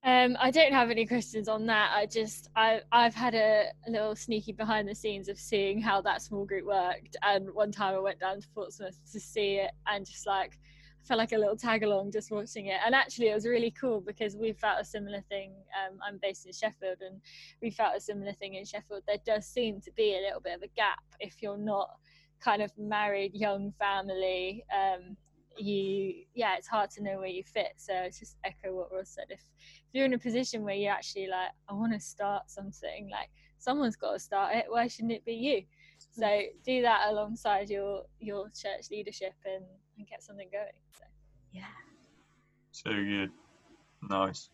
Um, 0.04 0.36
I 0.40 0.50
don't 0.50 0.74
have 0.74 0.90
any 0.90 1.06
questions 1.06 1.48
on 1.48 1.68
that. 1.68 1.92
I 1.96 2.08
just 2.08 2.50
I 2.56 2.82
I've 2.92 3.14
had 3.14 3.36
a, 3.36 3.66
a, 3.88 3.92
little 3.92 4.16
sneaky 4.16 4.52
behind 4.52 4.88
the 4.88 4.96
scenes 4.96 5.30
of 5.30 5.38
seeing 5.38 5.80
how 5.80 6.02
that 6.02 6.24
small 6.24 6.44
group 6.44 6.66
worked. 6.66 7.16
And 7.22 7.54
one 7.54 7.72
time 7.72 7.94
I 7.94 8.00
went 8.00 8.20
down 8.20 8.42
to 8.42 8.48
Portsmouth 8.50 8.98
to 9.12 9.20
see 9.20 9.58
it, 9.58 9.72
and 9.86 10.04
just 10.04 10.26
like 10.26 10.58
felt 11.04 11.20
like 11.20 11.34
a 11.34 11.38
little 11.38 11.56
tag 11.56 11.84
along 11.84 12.12
just 12.12 12.32
watching 12.32 12.68
it. 12.68 12.80
And 12.84 12.96
actually, 12.96 13.30
it 13.30 13.36
was 13.36 13.46
really 13.46 13.70
cool 13.72 14.02
because 14.02 14.36
we 14.36 14.54
felt 14.54 14.82
a 14.82 14.86
similar 14.86 15.22
thing. 15.30 15.54
Um, 15.86 16.00
I'm 16.04 16.18
based 16.20 16.48
in 16.48 16.54
Sheffield, 16.54 16.98
and 17.02 17.22
we 17.62 17.70
felt 17.70 17.96
a 17.96 18.02
similar 18.02 18.34
thing 18.34 18.56
in 18.56 18.66
Sheffield. 18.66 19.04
There 19.08 19.18
does 19.24 19.46
seem 19.46 19.82
to 19.82 19.92
be 19.92 20.16
a 20.16 20.22
little 20.26 20.42
bit 20.42 20.56
of 20.56 20.64
a 20.64 20.68
gap 20.76 21.04
if 21.20 21.44
you're 21.44 21.58
not 21.58 21.92
kind 22.40 22.64
of 22.64 22.76
married, 22.76 23.36
young 23.36 23.72
family. 23.78 24.66
Um, 24.74 25.16
you, 25.62 26.26
yeah, 26.34 26.56
it's 26.58 26.68
hard 26.68 26.90
to 26.92 27.04
know 27.04 27.18
where 27.18 27.28
you 27.28 27.44
fit. 27.44 27.74
So 27.78 27.94
just 28.08 28.38
echo 28.44 28.74
what 28.76 28.92
Roz 28.92 29.10
said. 29.10 29.26
If, 29.30 29.40
if 29.40 29.94
you're 29.94 30.06
in 30.06 30.14
a 30.14 30.20
position 30.20 30.64
where 30.64 30.76
you're 30.76 30.92
actually 30.92 31.28
like, 31.28 31.52
I 31.70 31.74
want 31.74 31.94
to 31.94 32.00
start 32.00 32.50
something, 32.50 33.10
like 33.12 33.30
someone's 33.58 33.96
got 33.96 34.14
to 34.14 34.20
start 34.20 34.56
it. 34.56 34.66
Why 34.68 34.88
shouldn't 34.88 35.14
it 35.14 35.26
be 35.26 35.34
you? 35.34 35.64
So 36.12 36.42
do 36.66 36.82
that 36.82 37.08
alongside 37.10 37.70
your 37.70 38.04
your 38.20 38.48
church 38.50 38.90
leadership 38.92 39.34
and, 39.46 39.64
and 39.98 40.08
get 40.08 40.24
something 40.24 40.50
going. 40.52 40.72
So 40.98 41.06
Yeah. 41.52 41.64
So 42.72 42.92
good. 42.92 43.32
Nice. 44.10 44.50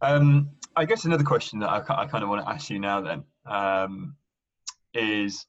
Um, 0.00 0.50
I 0.76 0.84
guess 0.84 1.04
another 1.04 1.24
question 1.24 1.58
that 1.60 1.68
I, 1.68 1.78
I 1.78 2.06
kind 2.06 2.22
of 2.22 2.28
want 2.28 2.44
to 2.44 2.50
ask 2.50 2.70
you 2.70 2.78
now 2.78 3.00
then 3.00 3.24
um, 3.46 4.14
is 4.94 5.46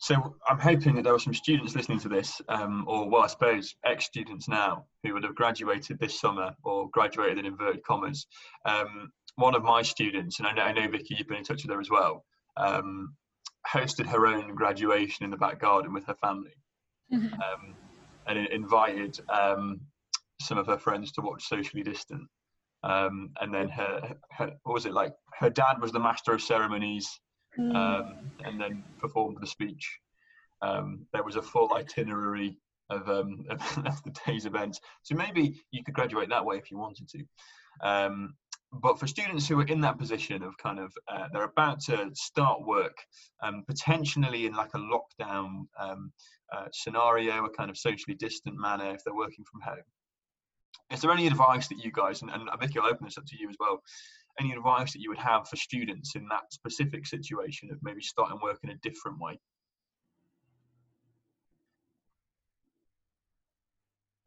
so 0.00 0.34
I'm 0.48 0.58
hoping 0.58 0.94
that 0.94 1.04
there 1.04 1.12
were 1.12 1.18
some 1.18 1.34
students 1.34 1.76
listening 1.76 2.00
to 2.00 2.08
this, 2.08 2.40
um, 2.48 2.84
or 2.88 3.08
well, 3.08 3.22
I 3.22 3.26
suppose 3.26 3.74
ex 3.84 4.06
students 4.06 4.48
now 4.48 4.86
who 5.02 5.12
would 5.12 5.24
have 5.24 5.34
graduated 5.34 5.98
this 5.98 6.18
summer 6.18 6.54
or 6.64 6.88
graduated 6.88 7.38
in 7.38 7.44
inverted 7.44 7.84
commas. 7.84 8.26
Um, 8.64 9.12
one 9.36 9.54
of 9.54 9.62
my 9.62 9.82
students, 9.82 10.38
and 10.38 10.48
I 10.48 10.52
know, 10.52 10.62
I 10.62 10.72
know 10.72 10.88
Vicky, 10.90 11.16
you've 11.18 11.28
been 11.28 11.36
in 11.36 11.44
touch 11.44 11.64
with 11.64 11.70
her 11.70 11.80
as 11.80 11.90
well, 11.90 12.24
um, 12.56 13.14
hosted 13.70 14.06
her 14.06 14.26
own 14.26 14.54
graduation 14.54 15.24
in 15.24 15.30
the 15.30 15.36
back 15.36 15.60
garden 15.60 15.92
with 15.92 16.06
her 16.06 16.14
family 16.14 16.54
um, 17.12 17.74
and 18.26 18.38
invited 18.48 19.20
um, 19.28 19.80
some 20.40 20.56
of 20.56 20.66
her 20.66 20.78
friends 20.78 21.12
to 21.12 21.20
watch 21.20 21.46
Socially 21.46 21.82
Distant. 21.82 22.26
Um, 22.82 23.32
and 23.42 23.52
then 23.52 23.68
her, 23.68 24.14
her, 24.30 24.52
what 24.62 24.72
was 24.72 24.86
it 24.86 24.94
like? 24.94 25.12
Her 25.38 25.50
dad 25.50 25.78
was 25.78 25.92
the 25.92 26.00
master 26.00 26.32
of 26.32 26.40
ceremonies, 26.40 27.20
Mm. 27.58 27.74
um, 27.74 28.30
and 28.44 28.60
then 28.60 28.84
performed 28.98 29.38
the 29.40 29.46
speech. 29.46 29.98
Um, 30.62 31.06
there 31.12 31.24
was 31.24 31.36
a 31.36 31.42
full 31.42 31.72
itinerary 31.74 32.56
of, 32.90 33.08
um, 33.08 33.44
of, 33.50 34.02
the 34.04 34.14
day's 34.26 34.46
events. 34.46 34.80
So 35.02 35.14
maybe 35.14 35.60
you 35.70 35.82
could 35.82 35.94
graduate 35.94 36.28
that 36.28 36.44
way 36.44 36.56
if 36.56 36.70
you 36.70 36.78
wanted 36.78 37.08
to. 37.08 37.24
Um, 37.82 38.34
but 38.72 39.00
for 39.00 39.06
students 39.08 39.48
who 39.48 39.58
are 39.60 39.66
in 39.66 39.80
that 39.80 39.98
position 39.98 40.42
of 40.44 40.56
kind 40.58 40.78
of 40.78 40.92
uh, 41.08 41.26
they're 41.32 41.42
about 41.42 41.80
to 41.80 42.10
start 42.14 42.64
work, 42.64 42.96
um, 43.42 43.64
potentially 43.66 44.46
in 44.46 44.54
like 44.54 44.70
a 44.74 44.78
lockdown 44.78 45.66
um, 45.78 46.12
uh, 46.52 46.66
scenario, 46.72 47.44
a 47.44 47.50
kind 47.50 47.68
of 47.70 47.76
socially 47.76 48.14
distant 48.14 48.56
manner 48.56 48.94
if 48.94 49.02
they're 49.02 49.14
working 49.14 49.44
from 49.50 49.60
home. 49.60 49.82
Is 50.92 51.00
there 51.00 51.10
any 51.10 51.26
advice 51.26 51.68
that 51.68 51.84
you 51.84 51.90
guys, 51.92 52.22
and, 52.22 52.30
and 52.30 52.48
Vicky, 52.60 52.78
I'll 52.78 52.86
open 52.86 53.06
this 53.06 53.18
up 53.18 53.26
to 53.26 53.36
you 53.38 53.48
as 53.48 53.56
well, 53.58 53.82
any 54.40 54.52
advice 54.52 54.92
that 54.92 55.00
you 55.00 55.10
would 55.10 55.18
have 55.18 55.46
for 55.48 55.56
students 55.56 56.16
in 56.16 56.26
that 56.30 56.52
specific 56.52 57.06
situation 57.06 57.70
of 57.70 57.78
maybe 57.82 58.00
starting 58.00 58.38
work 58.42 58.58
in 58.62 58.70
a 58.70 58.76
different 58.76 59.18
way? 59.20 59.38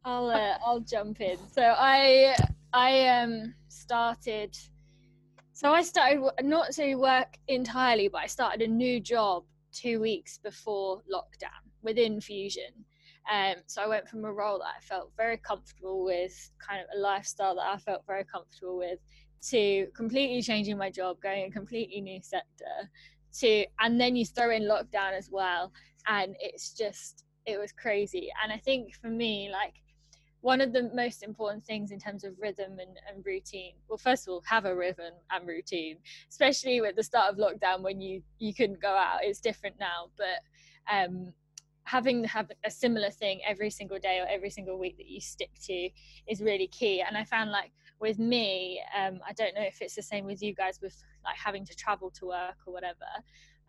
I'll 0.06 0.30
uh, 0.30 0.58
I'll 0.66 0.82
jump 0.82 1.22
in. 1.22 1.38
So 1.52 1.62
I 1.62 2.36
I 2.74 3.08
um 3.08 3.54
started. 3.70 4.56
So 5.54 5.72
I 5.72 5.82
started 5.82 6.30
not 6.42 6.72
to 6.74 6.96
work 6.96 7.38
entirely, 7.48 8.08
but 8.08 8.22
I 8.22 8.28
started 8.28 8.62
a 8.62 8.68
new 8.68 9.00
job 9.00 9.44
two 9.72 10.00
weeks 10.02 10.38
before 10.38 11.02
lockdown 11.12 11.64
within 11.84 12.20
Fusion. 12.20 12.74
Um, 13.32 13.56
so 13.68 13.82
I 13.82 13.88
went 13.88 14.10
from 14.10 14.26
a 14.26 14.34
role 14.34 14.60
that 14.60 14.74
I 14.78 14.82
felt 14.82 15.12
very 15.16 15.38
comfortable 15.38 16.04
with, 16.04 16.52
kind 16.60 16.82
of 16.82 16.88
a 16.96 17.00
lifestyle 17.00 17.56
that 17.56 17.66
I 17.66 17.78
felt 17.78 18.02
very 18.06 18.26
comfortable 18.26 18.78
with, 18.78 19.00
to 19.50 19.88
completely 19.96 20.42
changing 20.42 20.78
my 20.78 20.90
job, 20.90 21.22
going 21.22 21.46
a 21.46 21.52
completely 21.52 22.02
new 22.02 22.22
sector, 22.22 22.90
to 23.40 23.66
and 23.80 24.00
then 24.00 24.16
you 24.16 24.26
throw 24.26 24.52
in 24.52 24.64
lockdown 24.64 25.14
as 25.18 25.30
well, 25.32 25.72
and 26.08 26.36
it's 26.40 26.74
just 26.74 27.26
it 27.46 27.60
was 27.60 27.72
crazy. 27.72 28.30
And 28.42 28.52
I 28.52 28.58
think 28.58 28.96
for 28.96 29.08
me, 29.08 29.50
like 29.52 29.74
one 30.44 30.60
of 30.60 30.74
the 30.74 30.92
most 30.94 31.24
important 31.24 31.66
things 31.66 31.92
in 31.92 32.00
terms 32.00 32.26
of 32.26 32.34
rhythm 32.38 32.74
and, 32.78 33.00
and 33.10 33.26
routine 33.26 33.72
well 33.88 33.98
first 33.98 34.28
of 34.28 34.34
all 34.34 34.44
have 34.46 34.66
a 34.66 34.76
rhythm 34.76 35.14
and 35.32 35.48
routine 35.48 35.96
especially 36.30 36.82
with 36.82 36.98
the 36.98 37.04
start 37.04 37.32
of 37.32 37.40
lockdown 37.40 37.82
when 37.82 38.02
you 38.02 38.22
you 38.40 38.54
couldn't 38.54 38.82
go 38.82 38.90
out 38.90 39.20
it's 39.22 39.40
different 39.40 39.74
now 39.80 40.10
but 40.18 40.44
um 40.94 41.32
having 41.86 42.26
have 42.26 42.52
a 42.66 42.70
similar 42.70 43.10
thing 43.10 43.40
every 43.48 43.70
single 43.70 43.98
day 43.98 44.20
or 44.20 44.28
every 44.28 44.50
single 44.50 44.78
week 44.78 44.98
that 44.98 45.08
you 45.08 45.22
stick 45.22 45.50
to 45.62 45.90
is 46.28 46.42
really 46.42 46.68
key 46.68 47.02
and 47.02 47.18
i 47.18 47.24
found 47.24 47.50
like 47.50 47.72
with 48.00 48.20
me 48.20 48.82
um 48.98 49.20
i 49.28 49.34
don't 49.34 49.56
know 49.56 49.62
if 49.62 49.82
it's 49.82 49.96
the 49.96 50.02
same 50.02 50.26
with 50.26 50.42
you 50.42 50.54
guys 50.54 50.80
with 50.82 50.96
like 51.24 51.36
having 51.38 51.66
to 51.66 51.76
travel 51.76 52.12
to 52.12 52.26
work 52.26 52.56
or 52.66 52.74
whatever 52.74 53.06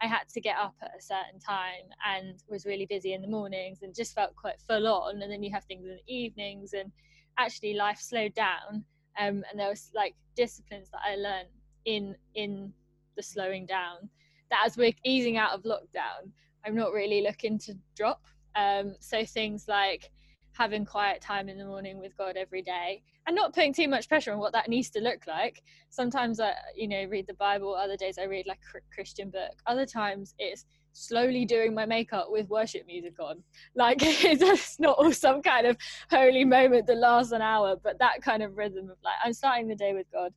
I 0.02 0.06
had 0.06 0.28
to 0.30 0.40
get 0.40 0.56
up 0.56 0.74
at 0.82 0.90
a 0.98 1.02
certain 1.02 1.40
time 1.40 1.86
and 2.06 2.42
was 2.48 2.66
really 2.66 2.86
busy 2.86 3.12
in 3.12 3.22
the 3.22 3.28
mornings 3.28 3.82
and 3.82 3.94
just 3.94 4.14
felt 4.14 4.34
quite 4.36 4.60
full 4.60 4.86
on. 4.86 5.22
And 5.22 5.30
then 5.30 5.42
you 5.42 5.50
have 5.52 5.64
things 5.64 5.84
in 5.84 5.96
the 5.96 6.12
evenings, 6.12 6.72
and 6.72 6.90
actually 7.38 7.74
life 7.74 7.98
slowed 8.00 8.34
down. 8.34 8.84
Um, 9.18 9.44
and 9.50 9.58
there 9.58 9.68
was 9.68 9.90
like 9.94 10.14
disciplines 10.36 10.90
that 10.90 11.00
I 11.06 11.16
learned 11.16 11.48
in 11.84 12.16
in 12.34 12.72
the 13.16 13.22
slowing 13.22 13.66
down. 13.66 14.08
That 14.50 14.62
as 14.66 14.76
we're 14.76 14.92
easing 15.04 15.36
out 15.36 15.52
of 15.52 15.62
lockdown, 15.62 16.30
I'm 16.66 16.74
not 16.74 16.92
really 16.92 17.22
looking 17.22 17.58
to 17.60 17.74
drop. 17.96 18.22
Um, 18.56 18.96
so 19.00 19.24
things 19.24 19.66
like 19.68 20.10
having 20.54 20.84
quiet 20.84 21.20
time 21.20 21.48
in 21.48 21.58
the 21.58 21.64
morning 21.64 21.98
with 21.98 22.16
God 22.16 22.36
every 22.36 22.62
day 22.62 23.02
and 23.26 23.34
not 23.34 23.52
putting 23.52 23.72
too 23.72 23.88
much 23.88 24.08
pressure 24.08 24.32
on 24.32 24.38
what 24.38 24.52
that 24.52 24.68
needs 24.68 24.88
to 24.90 25.00
look 25.00 25.26
like. 25.26 25.62
Sometimes 25.90 26.40
I, 26.40 26.52
you 26.76 26.88
know, 26.88 27.04
read 27.04 27.26
the 27.26 27.34
Bible. 27.34 27.74
Other 27.74 27.96
days 27.96 28.18
I 28.18 28.24
read 28.24 28.46
like 28.46 28.60
a 28.74 28.94
Christian 28.94 29.30
book. 29.30 29.52
Other 29.66 29.84
times 29.84 30.34
it's 30.38 30.64
slowly 30.92 31.44
doing 31.44 31.74
my 31.74 31.84
makeup 31.84 32.26
with 32.28 32.48
worship 32.48 32.86
music 32.86 33.14
on. 33.18 33.42
Like 33.74 33.98
it's 34.00 34.78
not 34.78 34.96
all 34.98 35.12
some 35.12 35.42
kind 35.42 35.66
of 35.66 35.76
holy 36.08 36.44
moment 36.44 36.86
that 36.86 36.98
lasts 36.98 37.32
an 37.32 37.42
hour, 37.42 37.76
but 37.82 37.98
that 37.98 38.22
kind 38.22 38.42
of 38.42 38.56
rhythm 38.56 38.90
of 38.90 38.96
like 39.02 39.14
I'm 39.24 39.32
starting 39.32 39.68
the 39.68 39.74
day 39.74 39.92
with 39.92 40.06
God, 40.12 40.32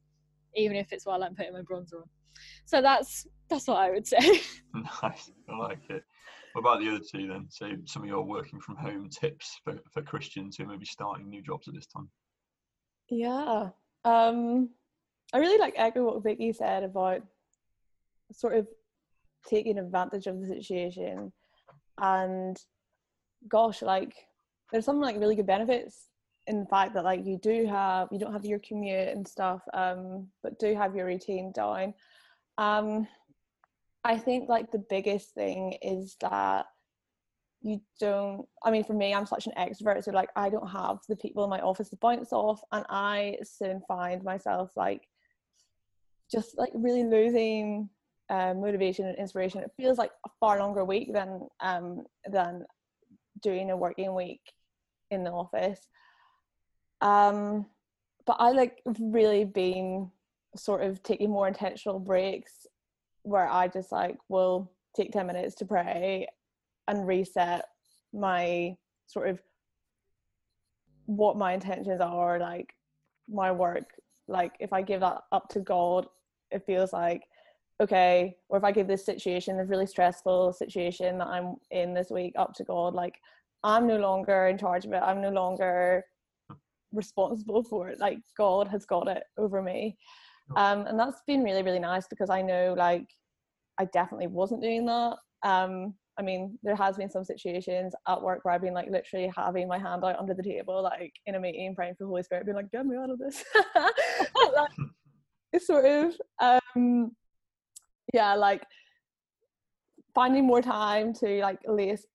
even 0.56 0.76
if 0.76 0.92
it's 0.92 1.06
while 1.06 1.24
I'm 1.24 1.36
putting 1.36 1.54
my 1.54 1.62
bronzer 1.62 2.02
on. 2.02 2.10
So 2.66 2.82
that's 2.82 3.28
that's 3.50 3.68
what 3.68 3.78
I 3.78 3.92
would 3.92 4.08
say. 4.08 4.18
nice, 4.74 5.32
I 5.50 5.58
like 5.58 5.90
it. 5.90 6.04
What 6.58 6.72
about 6.72 6.80
the 6.80 6.90
other 6.90 7.06
two 7.06 7.28
then? 7.28 7.46
So 7.52 7.70
some 7.86 8.02
of 8.02 8.10
your 8.10 8.24
working 8.24 8.60
from 8.60 8.78
home 8.78 9.10
tips 9.10 9.62
for, 9.64 9.76
for 9.94 10.02
Christians 10.02 10.58
who 10.58 10.66
may 10.66 10.76
be 10.76 10.88
starting 10.88 11.30
new 11.30 11.44
jobs 11.44 11.68
at 11.68 11.76
this 11.76 11.86
time. 11.86 12.10
Yeah. 13.12 13.70
Um, 14.04 14.72
I 15.36 15.38
really 15.38 15.60
like 15.60 15.76
echo 15.78 16.04
what 16.04 16.24
Vicky 16.24 16.52
said 16.52 16.82
about 16.82 17.22
sort 18.32 18.56
of 18.56 18.68
taking 19.48 19.78
advantage 19.78 20.26
of 20.26 20.42
the 20.42 20.48
situation 20.48 21.32
and 22.02 22.58
gosh, 23.48 23.84
like 23.84 24.16
there's 24.72 24.86
some 24.86 25.00
like 25.00 25.20
really 25.20 25.36
good 25.36 25.46
benefits 25.46 26.08
in 26.48 26.62
the 26.62 26.66
fact 26.66 26.96
that 26.96 27.04
like 27.04 27.24
you 27.24 27.38
do 27.38 27.68
have 27.68 28.08
you 28.12 28.18
don't 28.18 28.34
have 28.34 28.46
your 28.46 28.60
commute 28.68 29.10
and 29.10 29.28
stuff, 29.28 29.62
um, 29.76 30.28
but 30.42 30.58
do 30.58 30.74
have 30.74 30.96
your 30.96 31.06
routine 31.06 31.52
down. 31.52 31.94
Um 32.58 33.08
I 34.04 34.18
think 34.18 34.50
like 34.50 34.72
the 34.72 34.84
biggest 34.90 35.34
thing 35.34 35.78
is 35.82 36.16
that 36.22 36.66
you 37.62 37.82
don't 38.00 38.48
i 38.64 38.70
mean 38.70 38.84
for 38.84 38.94
me 38.94 39.16
i'm 39.16 39.26
such 39.26 39.48
an 39.48 39.54
extrovert 39.58 40.04
so 40.04 40.12
like 40.12 40.30
i 40.36 40.48
don't 40.48 40.70
have 40.70 41.00
the 41.10 41.16
people 41.16 41.44
in 41.44 41.50
my 41.50 41.60
office 41.60 41.90
to 41.90 41.96
bounce 41.96 42.32
off 42.32 42.62
and 42.72 42.86
i 42.88 43.36
soon 43.42 43.82
find 43.88 44.24
myself 44.24 44.72
like 44.78 45.08
just 46.32 46.58
like 46.58 46.72
really 46.76 47.04
losing 47.04 47.90
uh, 48.30 48.54
motivation 48.54 49.06
and 49.06 49.18
inspiration. 49.18 49.62
It 49.62 49.72
feels 49.78 49.98
like 49.98 50.12
a 50.26 50.30
far 50.40 50.60
longer 50.60 50.84
week 50.84 51.14
than 51.14 51.48
um 51.62 52.04
than 52.30 52.66
doing 53.42 53.72
a 53.72 53.78
working 53.78 54.14
week 54.14 54.42
in 55.12 55.24
the 55.24 55.32
office. 55.32 55.88
Um 57.02 57.66
but 58.26 58.36
i 58.40 58.52
like 58.52 58.82
really 59.00 59.46
been 59.46 60.12
sort 60.56 60.84
of 60.84 61.02
taking 61.04 61.30
more 61.30 61.48
intentional 61.48 62.00
breaks 62.00 62.68
where 63.28 63.50
i 63.50 63.68
just 63.68 63.92
like 63.92 64.18
will 64.30 64.72
take 64.96 65.12
10 65.12 65.28
minutes 65.28 65.56
to 65.56 65.66
pray 65.66 66.28
and 66.88 67.06
reset 67.06 67.66
my 68.14 68.76
sort 69.06 69.30
of 69.30 69.40
what 71.06 71.38
my 71.38 71.54
intentions 71.54 72.02
are 72.02 72.40
like 72.40 72.74
my 73.30 73.52
work. 73.52 73.86
Like 74.30 74.54
if 74.60 74.74
i 74.74 74.82
give 74.82 75.02
that 75.02 75.22
up 75.32 75.50
to 75.50 75.60
god 75.60 76.08
it 76.52 76.66
feels 76.66 76.92
like 76.94 77.24
okay 77.82 78.36
or 78.50 78.58
if 78.58 78.64
i 78.64 78.72
give 78.72 78.88
this 78.88 79.06
situation 79.06 79.58
this 79.58 79.70
really 79.70 79.86
stressful 79.86 80.52
situation 80.52 81.18
that 81.18 81.28
i'm 81.28 81.56
in 81.72 81.94
this 81.94 82.10
week 82.10 82.34
up 82.38 82.54
to 82.56 82.64
god 82.64 82.94
like 82.94 83.16
i'm 83.64 83.88
no 83.88 83.98
longer 83.98 84.48
in 84.48 84.58
charge 84.58 84.86
of 84.86 84.94
it. 84.94 85.02
I'm 85.04 85.22
no 85.22 85.30
longer 85.30 86.04
responsible 86.92 87.64
for 87.72 87.90
it. 87.90 88.00
Like 88.00 88.20
god 88.38 88.68
has 88.68 88.86
got 88.86 89.08
it 89.08 89.24
over 89.38 89.62
me 89.62 89.98
um 90.56 90.86
and 90.88 91.00
that's 91.00 91.22
been 91.28 91.44
really 91.44 91.64
really 91.64 91.80
nice 91.80 92.08
because 92.08 92.30
i 92.30 92.42
know 92.42 92.74
like 92.78 93.08
i 93.80 93.86
definitely 93.86 94.28
wasn't 94.28 94.62
doing 94.62 94.86
that 94.86 95.16
um 95.44 95.94
I 96.20 96.24
mean, 96.24 96.58
there 96.64 96.76
has 96.76 96.98
been 96.98 97.12
some 97.12 97.24
situations 97.24 97.94
at 98.08 98.22
work 98.22 98.44
where 98.44 98.54
I've 98.54 98.62
been 98.62 98.74
like 98.74 98.90
literally 98.90 99.32
having 99.36 99.68
my 99.68 99.78
hand 99.78 100.04
out 100.04 100.18
under 100.18 100.34
the 100.34 100.42
table, 100.42 100.82
like 100.82 101.14
in 101.28 101.36
a 101.36 101.40
meeting, 101.40 101.76
praying 101.76 101.94
for 101.94 102.06
the 102.06 102.08
Holy 102.08 102.24
Spirit, 102.24 102.46
being 102.46 102.56
like, 102.56 102.72
"Get 102.72 102.86
me 102.86 102.98
out 102.98 103.12
of 103.12 103.20
this." 103.20 103.44
like, 104.56 104.72
it's 105.54 105.68
sort 105.68 105.86
of, 105.86 106.16
um, 106.40 107.16
yeah, 108.14 108.34
like 108.34 108.64
finding 110.16 110.48
more 110.48 110.62
time 110.62 111.14
to 111.14 111.40
like 111.42 111.60
lace 111.68 112.06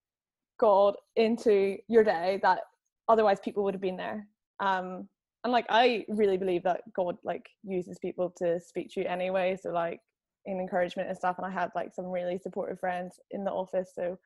God 0.59 0.97
into 1.15 1.77
your 1.89 2.03
day 2.03 2.41
that 2.43 2.61
otherwise 3.09 3.39
people 3.39 3.63
would 3.63 3.75
have 3.75 3.81
been 3.81 3.97
there. 3.97 4.27
Um, 4.59 5.09
and 5.45 5.53
like 5.53 5.67
I 5.69 6.05
really 6.09 6.37
believe 6.37 6.63
that 6.65 6.83
God 6.95 7.17
like 7.25 7.49
uses 7.65 7.99
people 7.99 8.33
to 8.39 8.61
speak 8.61 8.93
to 8.93 9.01
you 9.01 9.07
anyway. 9.07 9.59
So 9.61 9.71
like 9.71 10.01
in 10.47 10.61
encouragement 10.61 11.09
and 11.09 11.17
stuff. 11.17 11.37
And 11.39 11.47
I 11.47 11.51
had 11.51 11.71
like 11.75 11.95
some 11.95 12.07
really 12.07 12.39
supportive 12.39 12.81
friends 12.81 13.21
in 13.31 13.45
the 13.45 13.51
office. 13.51 13.93
So 13.95 14.19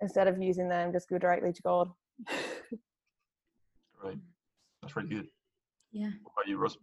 instead 0.00 0.28
of 0.28 0.40
using 0.40 0.68
them, 0.68 0.92
just 0.92 1.08
go 1.08 1.18
directly 1.18 1.52
to 1.52 1.62
God. 1.62 1.90
Right. 4.02 4.18
That's 4.80 4.94
really 4.94 5.08
good. 5.08 5.26
Yeah. 5.90 6.10
What 6.22 6.32
about 6.36 6.48
you, 6.48 6.56
Roz? 6.56 6.78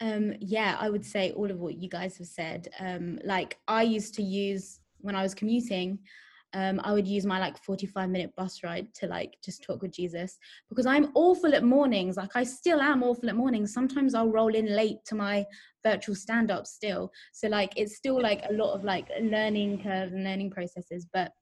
Um, 0.00 0.34
yeah, 0.40 0.76
I 0.80 0.90
would 0.90 1.04
say 1.04 1.30
all 1.32 1.50
of 1.50 1.60
what 1.60 1.76
you 1.76 1.88
guys 1.88 2.18
have 2.18 2.26
said. 2.26 2.68
Um, 2.80 3.20
like 3.24 3.58
I 3.68 3.82
used 3.82 4.14
to 4.14 4.22
use 4.22 4.80
when 4.98 5.14
I 5.14 5.22
was 5.22 5.34
commuting, 5.34 6.00
um, 6.54 6.80
I 6.84 6.92
would 6.92 7.06
use 7.06 7.24
my 7.24 7.38
like 7.38 7.62
45 7.62 8.10
minute 8.10 8.32
bus 8.36 8.62
ride 8.62 8.92
to 8.94 9.06
like 9.06 9.36
just 9.44 9.62
talk 9.62 9.80
with 9.82 9.92
Jesus 9.92 10.38
because 10.68 10.86
I'm 10.86 11.10
awful 11.14 11.54
at 11.54 11.64
mornings. 11.64 12.16
Like 12.16 12.34
I 12.34 12.44
still 12.44 12.80
am 12.80 13.02
awful 13.02 13.28
at 13.28 13.36
mornings. 13.36 13.72
Sometimes 13.72 14.14
I'll 14.14 14.28
roll 14.28 14.54
in 14.54 14.74
late 14.74 14.98
to 15.06 15.14
my 15.14 15.46
virtual 15.82 16.14
stand 16.14 16.50
up 16.50 16.66
still. 16.66 17.10
So 17.32 17.48
like 17.48 17.72
it's 17.76 17.96
still 17.96 18.20
like 18.20 18.42
a 18.48 18.52
lot 18.52 18.74
of 18.74 18.84
like 18.84 19.08
learning 19.20 19.82
curves 19.82 20.12
and 20.12 20.24
learning 20.24 20.50
processes. 20.50 21.06
But 21.12 21.32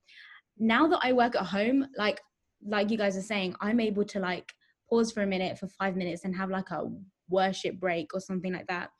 now 0.58 0.86
that 0.88 1.00
I 1.02 1.12
work 1.12 1.34
at 1.34 1.46
home, 1.46 1.86
like 1.96 2.20
like 2.66 2.90
you 2.90 2.98
guys 2.98 3.16
are 3.16 3.22
saying, 3.22 3.54
I'm 3.60 3.80
able 3.80 4.04
to 4.04 4.20
like 4.20 4.52
pause 4.88 5.12
for 5.12 5.22
a 5.22 5.26
minute 5.26 5.58
for 5.58 5.66
five 5.68 5.96
minutes 5.96 6.24
and 6.24 6.36
have 6.36 6.50
like 6.50 6.70
a 6.70 6.84
worship 7.28 7.78
break 7.80 8.12
or 8.12 8.20
something 8.20 8.52
like 8.52 8.66
that. 8.66 8.90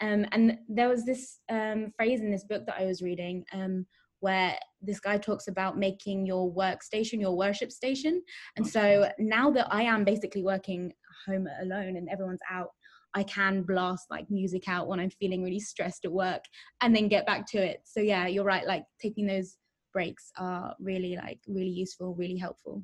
Um, 0.00 0.26
and 0.32 0.58
there 0.68 0.88
was 0.88 1.04
this 1.04 1.38
um, 1.50 1.92
phrase 1.96 2.20
in 2.20 2.30
this 2.30 2.44
book 2.44 2.64
that 2.66 2.80
I 2.80 2.84
was 2.84 3.02
reading 3.02 3.44
um, 3.52 3.86
where 4.20 4.58
this 4.80 5.00
guy 5.00 5.18
talks 5.18 5.48
about 5.48 5.78
making 5.78 6.26
your 6.26 6.52
workstation 6.52 7.20
your 7.20 7.36
worship 7.36 7.72
station. 7.72 8.22
And 8.56 8.66
so 8.66 9.10
now 9.18 9.50
that 9.50 9.72
I 9.72 9.82
am 9.82 10.04
basically 10.04 10.42
working 10.42 10.92
home 11.26 11.48
alone 11.60 11.96
and 11.96 12.08
everyone's 12.08 12.40
out, 12.50 12.70
I 13.14 13.22
can 13.22 13.62
blast 13.62 14.06
like 14.10 14.30
music 14.30 14.68
out 14.68 14.86
when 14.86 15.00
I'm 15.00 15.10
feeling 15.10 15.42
really 15.42 15.60
stressed 15.60 16.04
at 16.04 16.12
work 16.12 16.42
and 16.80 16.94
then 16.94 17.08
get 17.08 17.26
back 17.26 17.46
to 17.52 17.58
it. 17.58 17.80
So 17.84 18.00
yeah, 18.00 18.26
you're 18.26 18.44
right. 18.44 18.66
Like 18.66 18.84
taking 19.00 19.26
those 19.26 19.56
breaks 19.92 20.30
are 20.36 20.74
really 20.78 21.16
like 21.16 21.40
really 21.46 21.70
useful, 21.70 22.14
really 22.14 22.36
helpful. 22.36 22.82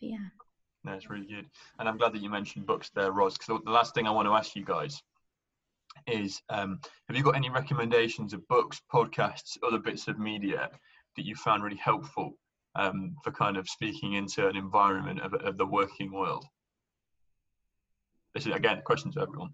But 0.00 0.10
yeah. 0.10 0.28
No, 0.84 0.98
really 1.08 1.26
good. 1.26 1.46
And 1.78 1.88
I'm 1.88 1.96
glad 1.96 2.12
that 2.12 2.22
you 2.22 2.28
mentioned 2.28 2.66
books 2.66 2.90
there, 2.94 3.10
Roz, 3.10 3.38
because 3.38 3.60
the 3.64 3.70
last 3.70 3.94
thing 3.94 4.06
I 4.06 4.10
want 4.10 4.28
to 4.28 4.34
ask 4.34 4.54
you 4.54 4.64
guys 4.64 5.02
is 6.06 6.40
um, 6.50 6.80
have 7.08 7.16
you 7.16 7.22
got 7.22 7.36
any 7.36 7.50
recommendations 7.50 8.32
of 8.32 8.46
books, 8.48 8.80
podcasts, 8.92 9.56
other 9.66 9.78
bits 9.78 10.08
of 10.08 10.18
media 10.18 10.70
that 11.16 11.24
you 11.24 11.34
found 11.34 11.62
really 11.62 11.76
helpful 11.76 12.32
um, 12.74 13.16
for 13.22 13.30
kind 13.30 13.56
of 13.56 13.68
speaking 13.68 14.14
into 14.14 14.48
an 14.48 14.56
environment 14.56 15.20
of, 15.20 15.34
of 15.34 15.56
the 15.56 15.66
working 15.66 16.12
world? 16.12 16.44
This 18.34 18.46
is 18.46 18.54
again 18.54 18.78
a 18.78 18.82
question 18.82 19.12
to 19.12 19.20
everyone. 19.20 19.50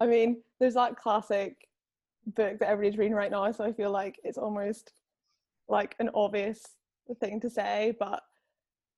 I 0.00 0.06
mean, 0.06 0.42
there's 0.58 0.74
that 0.74 0.96
classic 0.96 1.68
book 2.26 2.58
that 2.58 2.68
everybody's 2.68 2.98
reading 2.98 3.14
right 3.14 3.30
now, 3.30 3.50
so 3.52 3.64
I 3.64 3.72
feel 3.72 3.90
like 3.90 4.18
it's 4.24 4.38
almost 4.38 4.92
like 5.68 5.94
an 5.98 6.10
obvious 6.14 6.62
thing 7.20 7.40
to 7.40 7.50
say, 7.50 7.96
but 7.98 8.22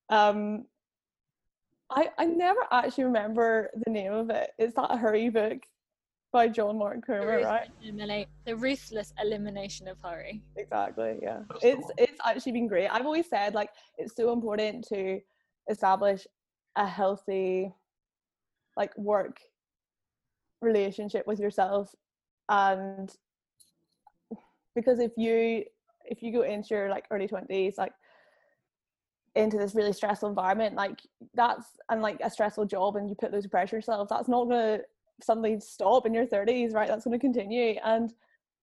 um, 0.08 0.64
I, 1.94 2.08
I 2.18 2.24
never 2.24 2.60
actually 2.70 3.04
remember 3.04 3.70
the 3.84 3.90
name 3.90 4.12
of 4.12 4.30
it. 4.30 4.50
it. 4.58 4.64
Is 4.64 4.74
that 4.74 4.92
a 4.92 4.96
hurry 4.96 5.28
book 5.28 5.58
by 6.32 6.48
John 6.48 6.78
Mark 6.78 7.06
Comer, 7.06 7.40
right? 7.42 7.68
Eliminate 7.82 8.28
the 8.46 8.56
ruthless 8.56 9.12
elimination 9.22 9.86
of 9.88 9.98
hurry. 10.02 10.42
Exactly. 10.56 11.18
Yeah. 11.22 11.40
That's 11.50 11.64
It's 11.64 11.82
one. 11.82 11.92
it's 11.98 12.20
actually 12.24 12.52
been 12.52 12.66
great. 12.66 12.88
I've 12.88 13.04
always 13.06 13.28
said 13.28 13.54
like 13.54 13.70
it's 13.98 14.16
so 14.16 14.32
important 14.32 14.86
to 14.88 15.20
establish 15.70 16.26
a 16.76 16.86
healthy 16.86 17.72
like 18.76 18.96
work 18.96 19.38
relationship 20.62 21.26
with 21.26 21.38
yourself 21.38 21.94
and 22.48 23.14
because 24.74 24.98
if 24.98 25.12
you 25.16 25.64
if 26.04 26.22
you 26.22 26.32
go 26.32 26.42
into 26.42 26.68
your 26.70 26.88
like 26.88 27.04
early 27.10 27.28
20s 27.28 27.76
like 27.76 27.92
into 29.34 29.56
this 29.56 29.74
really 29.74 29.92
stressful 29.92 30.28
environment 30.28 30.74
like 30.74 31.00
that's 31.32 31.66
and 31.88 32.02
like 32.02 32.18
a 32.22 32.28
stressful 32.28 32.66
job 32.66 32.96
and 32.96 33.08
you 33.08 33.14
put 33.14 33.32
loads 33.32 33.46
of 33.46 33.50
pressure 33.50 33.76
yourself 33.76 34.08
that's 34.08 34.28
not 34.28 34.44
going 34.44 34.78
to 34.78 34.84
suddenly 35.22 35.58
stop 35.60 36.06
in 36.06 36.14
your 36.14 36.26
30s 36.26 36.72
right? 36.74 36.88
That's 36.88 37.04
going 37.04 37.18
to 37.18 37.20
continue. 37.20 37.76
And 37.84 38.12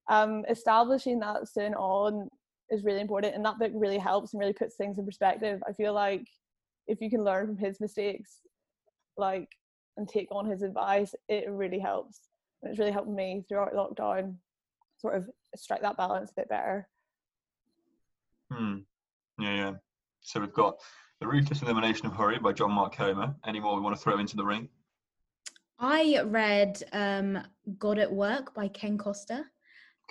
um 0.09 0.45
establishing 0.49 1.19
that 1.19 1.47
soon 1.47 1.73
on 1.75 2.29
is 2.69 2.83
really 2.83 3.01
important 3.01 3.35
and 3.35 3.45
that 3.45 3.59
book 3.59 3.71
really 3.73 3.97
helps 3.97 4.33
and 4.33 4.39
really 4.39 4.53
puts 4.53 4.75
things 4.75 4.97
in 4.97 5.05
perspective. 5.05 5.61
I 5.67 5.73
feel 5.73 5.93
like 5.93 6.27
if 6.87 7.01
you 7.01 7.09
can 7.09 7.23
learn 7.23 7.47
from 7.47 7.57
his 7.57 7.79
mistakes 7.79 8.41
like 9.17 9.49
and 9.97 10.07
take 10.07 10.27
on 10.31 10.45
his 10.45 10.61
advice 10.61 11.13
it 11.27 11.49
really 11.49 11.79
helps. 11.79 12.19
And 12.61 12.71
it's 12.71 12.79
really 12.79 12.91
helped 12.91 13.09
me 13.09 13.43
throughout 13.47 13.73
lockdown 13.73 14.35
sort 14.97 15.15
of 15.15 15.29
strike 15.55 15.81
that 15.81 15.97
balance 15.97 16.31
a 16.31 16.41
bit 16.41 16.49
better. 16.49 16.87
Hmm. 18.51 18.79
Yeah, 19.39 19.55
yeah. 19.55 19.71
So 20.29 20.39
we've 20.39 20.53
got 20.53 20.77
The 21.19 21.27
Ruthless 21.27 21.63
Elimination 21.63 22.05
of 22.05 22.13
Hurry 22.13 22.37
by 22.37 22.53
John 22.53 22.71
Mark 22.71 22.95
Comer. 22.95 23.33
Any 23.47 23.59
more 23.59 23.75
we 23.75 23.81
want 23.81 23.95
to 23.95 24.01
throw 24.01 24.19
into 24.19 24.35
the 24.35 24.45
ring? 24.45 24.69
I 25.79 26.21
read 26.23 26.83
um, 26.93 27.39
God 27.79 27.97
at 27.97 28.13
Work 28.13 28.53
by 28.53 28.67
Ken 28.67 28.95
Costa. 28.95 29.43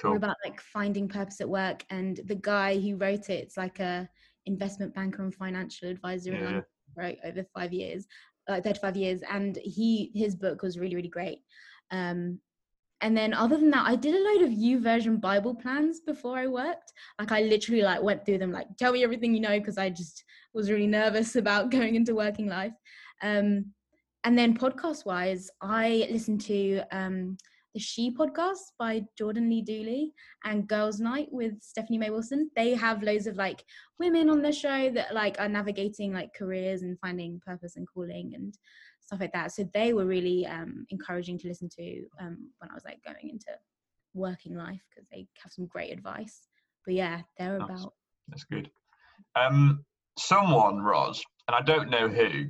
Cool. 0.02 0.16
About 0.16 0.34
like 0.44 0.60
finding 0.60 1.06
purpose 1.06 1.40
at 1.40 1.48
work 1.48 1.84
and 1.90 2.20
the 2.24 2.34
guy 2.34 2.80
who 2.80 2.96
wrote 2.96 3.30
it 3.30 3.44
it's 3.44 3.56
like 3.56 3.80
a 3.80 4.08
investment 4.46 4.94
banker 4.94 5.22
and 5.22 5.34
financial 5.34 5.88
advisor 5.88 6.32
Yeah. 6.32 6.60
For 6.94 7.02
like 7.02 7.18
over 7.24 7.44
five 7.54 7.72
years 7.72 8.06
like 8.48 8.62
35 8.62 8.96
years 8.96 9.22
and 9.28 9.56
he 9.56 10.12
his 10.14 10.36
book 10.36 10.62
was 10.62 10.78
really 10.78 10.94
really 10.94 11.08
great 11.08 11.40
um 11.90 12.38
and 13.00 13.16
then 13.16 13.32
other 13.32 13.56
than 13.56 13.70
that 13.70 13.86
i 13.86 13.94
did 13.94 14.14
a 14.14 14.24
load 14.24 14.42
of 14.42 14.56
YouVersion 14.56 15.20
bible 15.20 15.54
plans 15.54 16.00
before 16.00 16.36
i 16.36 16.46
worked 16.46 16.92
like 17.18 17.32
i 17.32 17.42
literally 17.42 17.82
like 17.82 18.02
went 18.02 18.24
through 18.24 18.38
them 18.38 18.52
like 18.52 18.66
tell 18.78 18.92
me 18.92 19.04
everything 19.04 19.34
you 19.34 19.40
know 19.40 19.58
because 19.58 19.78
i 19.78 19.88
just 19.88 20.24
was 20.54 20.70
really 20.70 20.86
nervous 20.86 21.36
about 21.42 21.70
going 21.70 21.94
into 21.94 22.14
working 22.14 22.46
life 22.46 22.72
um 23.22 23.64
and 24.24 24.36
then 24.36 24.56
podcast 24.56 25.06
wise 25.06 25.50
i 25.60 26.06
listened 26.10 26.40
to 26.40 26.80
um 26.92 27.36
the 27.74 27.80
She 27.80 28.14
podcast 28.14 28.72
by 28.78 29.04
Jordan 29.16 29.48
Lee 29.48 29.62
Dooley 29.62 30.12
and 30.44 30.66
Girls 30.66 31.00
Night 31.00 31.28
with 31.30 31.62
Stephanie 31.62 31.98
May 31.98 32.10
Wilson. 32.10 32.50
They 32.56 32.74
have 32.74 33.02
loads 33.02 33.26
of 33.26 33.36
like 33.36 33.62
women 33.98 34.30
on 34.30 34.42
the 34.42 34.52
show 34.52 34.90
that 34.90 35.14
like 35.14 35.38
are 35.38 35.48
navigating 35.48 36.12
like 36.12 36.34
careers 36.34 36.82
and 36.82 36.98
finding 36.98 37.40
purpose 37.44 37.76
and 37.76 37.86
calling 37.86 38.32
and 38.34 38.54
stuff 39.08 39.20
like 39.20 39.32
that. 39.32 39.52
So 39.52 39.66
they 39.72 39.94
were 39.94 40.04
really 40.04 40.46
um, 40.46 40.86
encouraging 40.90 41.38
to 41.38 41.48
listen 41.48 41.68
to 41.70 42.04
um, 42.20 42.50
when 42.58 42.70
I 42.70 42.74
was 42.74 42.84
like 42.84 43.02
going 43.02 43.30
into 43.30 43.46
working 44.12 44.54
life 44.54 44.82
because 44.90 45.08
they 45.10 45.26
have 45.42 45.50
some 45.50 45.66
great 45.66 45.90
advice. 45.90 46.46
But 46.84 46.94
yeah, 46.94 47.22
they're 47.38 47.58
Nice. 47.58 47.70
about 47.70 47.94
That's 48.28 48.44
good. 48.44 48.70
Um, 49.34 49.84
someone, 50.18 50.80
Roz, 50.82 51.22
and 51.46 51.54
I 51.54 51.62
don't 51.62 51.88
know 51.88 52.08
who, 52.08 52.44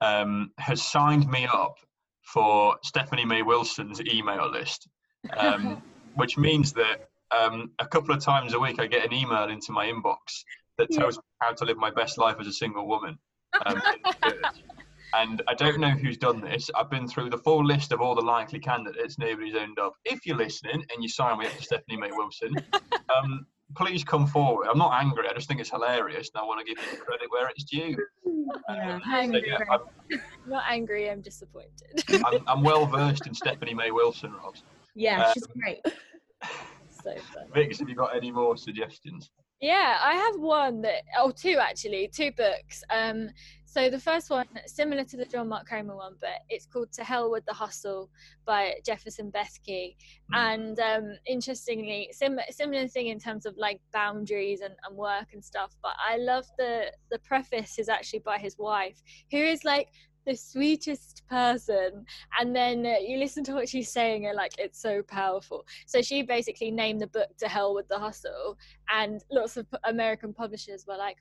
um, 0.00 0.52
has 0.58 0.80
signed 0.80 1.28
me 1.28 1.48
up 1.52 1.74
for 2.22 2.76
Stephanie 2.84 3.24
May 3.24 3.42
Wilson's 3.42 4.00
email 4.02 4.48
list, 4.48 4.88
um, 5.36 5.82
which 6.14 6.38
means 6.38 6.72
that 6.74 7.08
um, 7.36 7.72
a 7.80 7.86
couple 7.86 8.14
of 8.14 8.22
times 8.22 8.54
a 8.54 8.60
week 8.60 8.78
I 8.78 8.86
get 8.86 9.04
an 9.04 9.12
email 9.12 9.48
into 9.48 9.72
my 9.72 9.86
inbox 9.86 10.44
that 10.78 10.86
Yeah. 10.90 10.98
tells 11.00 11.16
me 11.16 11.22
how 11.40 11.52
to 11.52 11.64
live 11.64 11.78
my 11.78 11.90
best 11.90 12.16
life 12.16 12.36
as 12.38 12.46
a 12.46 12.52
single 12.52 12.86
woman. 12.86 13.18
Um, 13.64 13.76
in 13.76 13.98
the 14.04 14.30
church. 14.30 14.75
And 15.14 15.42
I 15.48 15.54
don't 15.54 15.78
know 15.78 15.90
who's 15.90 16.16
done 16.16 16.40
this. 16.40 16.70
I've 16.74 16.90
been 16.90 17.08
through 17.08 17.30
the 17.30 17.38
full 17.38 17.64
list 17.64 17.92
of 17.92 18.00
all 18.00 18.14
the 18.14 18.22
likely 18.22 18.58
candidates. 18.58 19.18
Nobody's 19.18 19.54
owned 19.54 19.78
up. 19.78 19.94
If 20.04 20.26
you're 20.26 20.36
listening 20.36 20.84
and 20.92 21.02
you 21.02 21.08
sign 21.08 21.38
me 21.38 21.46
up 21.46 21.52
to 21.56 21.62
Stephanie 21.62 21.96
May 21.96 22.10
Wilson, 22.10 22.54
um, 23.16 23.46
please 23.76 24.04
come 24.04 24.26
forward. 24.26 24.68
I'm 24.68 24.78
not 24.78 24.92
angry. 25.00 25.28
I 25.28 25.32
just 25.32 25.48
think 25.48 25.60
it's 25.60 25.70
hilarious, 25.70 26.30
and 26.34 26.42
I 26.42 26.44
want 26.44 26.60
to 26.60 26.74
give 26.74 26.82
you 26.84 26.98
the 26.98 27.04
credit 27.04 27.28
where 27.30 27.48
it's 27.48 27.64
due. 27.64 27.96
yeah. 28.68 28.94
Um, 28.94 29.02
I'm 29.06 29.32
so 29.32 29.38
yeah, 29.38 29.58
I'm, 29.70 30.20
Not 30.46 30.64
angry, 30.68 31.10
I'm 31.10 31.20
disappointed. 31.20 32.04
I'm, 32.08 32.42
I'm 32.46 32.62
well 32.62 32.86
versed 32.86 33.26
in 33.26 33.34
Stephanie 33.34 33.74
May 33.74 33.90
Wilson, 33.90 34.32
Roz. 34.32 34.62
Yeah, 34.94 35.32
she's 35.32 35.46
great. 35.46 35.80
so 37.02 37.14
fun. 37.34 37.46
Vix, 37.54 37.78
have 37.78 37.88
you 37.88 37.94
got 37.94 38.16
any 38.16 38.30
more 38.30 38.56
suggestions? 38.56 39.30
Yeah, 39.60 39.98
I 40.02 40.14
have 40.14 40.38
one 40.38 40.82
that, 40.82 41.02
oh, 41.18 41.30
two 41.30 41.56
actually, 41.58 42.10
two 42.14 42.30
books. 42.32 42.84
Um, 42.90 43.30
So 43.68 43.90
the 43.90 43.98
first 43.98 44.30
one, 44.30 44.46
similar 44.66 45.04
to 45.04 45.16
the 45.16 45.26
John 45.26 45.48
Mark 45.48 45.68
Comer 45.68 45.96
one, 45.96 46.14
but 46.20 46.38
it's 46.48 46.66
called 46.66 46.92
"To 46.92 47.04
Hell 47.04 47.30
with 47.30 47.44
the 47.46 47.52
Hustle" 47.52 48.08
by 48.46 48.76
Jefferson 48.86 49.30
Bethke. 49.30 49.96
Mm. 50.32 50.34
And 50.34 50.80
um, 50.80 51.18
interestingly, 51.26 52.08
sim- 52.12 52.40
similar 52.50 52.86
thing 52.88 53.08
in 53.08 53.18
terms 53.18 53.44
of 53.44 53.56
like 53.58 53.80
boundaries 53.92 54.60
and, 54.60 54.74
and 54.88 54.96
work 54.96 55.32
and 55.32 55.44
stuff. 55.44 55.76
But 55.82 55.92
I 55.98 56.16
love 56.16 56.46
the 56.56 56.92
the 57.10 57.18
preface 57.18 57.78
is 57.78 57.88
actually 57.88 58.20
by 58.20 58.38
his 58.38 58.56
wife, 58.56 59.02
who 59.30 59.38
is 59.38 59.64
like 59.64 59.88
the 60.26 60.34
sweetest 60.34 61.22
person 61.30 62.04
and 62.40 62.54
then 62.54 62.84
uh, 62.84 62.96
you 62.98 63.16
listen 63.16 63.44
to 63.44 63.54
what 63.54 63.68
she's 63.68 63.92
saying 63.92 64.26
and 64.26 64.36
like 64.36 64.52
it's 64.58 64.82
so 64.82 65.00
powerful 65.02 65.64
so 65.86 66.02
she 66.02 66.20
basically 66.20 66.68
named 66.68 67.00
the 67.00 67.06
book 67.06 67.28
to 67.38 67.46
hell 67.46 67.72
with 67.72 67.86
the 67.86 67.96
hustle 67.96 68.58
and 68.92 69.22
lots 69.30 69.56
of 69.56 69.66
american 69.84 70.34
publishers 70.34 70.84
were 70.84 70.96
like 70.96 71.18